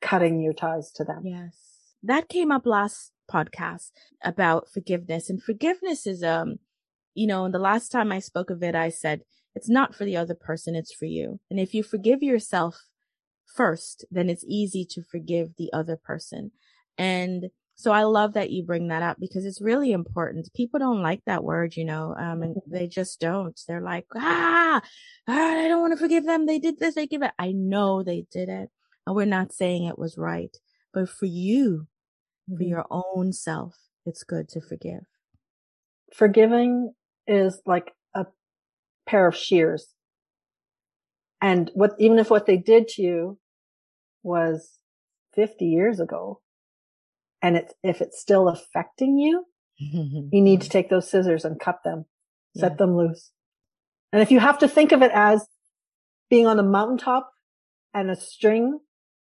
[0.00, 1.22] cutting your ties to them.
[1.24, 1.75] Yes.
[2.02, 3.90] That came up last podcast
[4.22, 6.56] about forgiveness and forgiveness is, um,
[7.14, 9.22] you know, and the last time I spoke of it, I said,
[9.54, 10.74] it's not for the other person.
[10.74, 11.40] It's for you.
[11.50, 12.84] And if you forgive yourself
[13.46, 16.52] first, then it's easy to forgive the other person.
[16.98, 20.52] And so I love that you bring that up because it's really important.
[20.54, 23.58] People don't like that word, you know, um, and they just don't.
[23.68, 24.80] They're like, ah,
[25.28, 26.46] ah I don't want to forgive them.
[26.46, 26.94] They did this.
[26.94, 27.32] They give it.
[27.38, 28.70] I know they did it.
[29.06, 30.54] And we're not saying it was right,
[30.96, 31.88] but for you,
[32.48, 32.70] for mm-hmm.
[32.70, 33.76] your own self,
[34.06, 35.04] it's good to forgive.
[36.14, 36.94] Forgiving
[37.26, 38.24] is like a
[39.06, 39.88] pair of shears.
[41.42, 43.38] And what, even if what they did to you
[44.22, 44.78] was
[45.34, 46.40] 50 years ago,
[47.42, 49.44] and it's, if it's still affecting you,
[49.76, 52.06] you need to take those scissors and cut them,
[52.56, 52.76] set yeah.
[52.76, 53.32] them loose.
[54.14, 55.46] And if you have to think of it as
[56.30, 57.30] being on a mountaintop
[57.92, 58.80] and a string,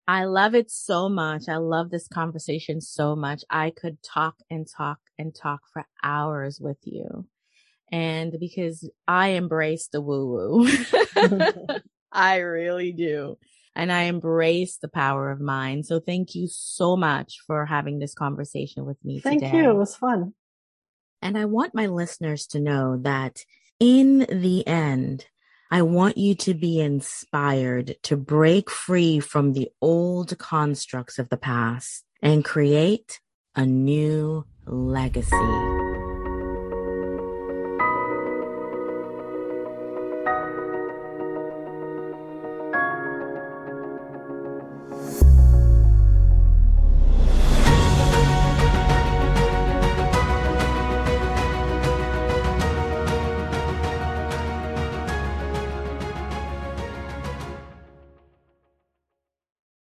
[0.07, 1.43] I love it so much.
[1.47, 3.43] I love this conversation so much.
[3.49, 7.25] I could talk and talk and talk for hours with you.
[7.91, 10.69] And because I embrace the woo woo,
[12.11, 13.37] I really do.
[13.75, 15.85] And I embrace the power of mind.
[15.85, 19.51] So thank you so much for having this conversation with me thank today.
[19.51, 19.71] Thank you.
[19.71, 20.33] It was fun.
[21.21, 23.45] And I want my listeners to know that
[23.79, 25.25] in the end,
[25.71, 31.37] I want you to be inspired to break free from the old constructs of the
[31.37, 33.19] past and create
[33.55, 36.02] a new legacy.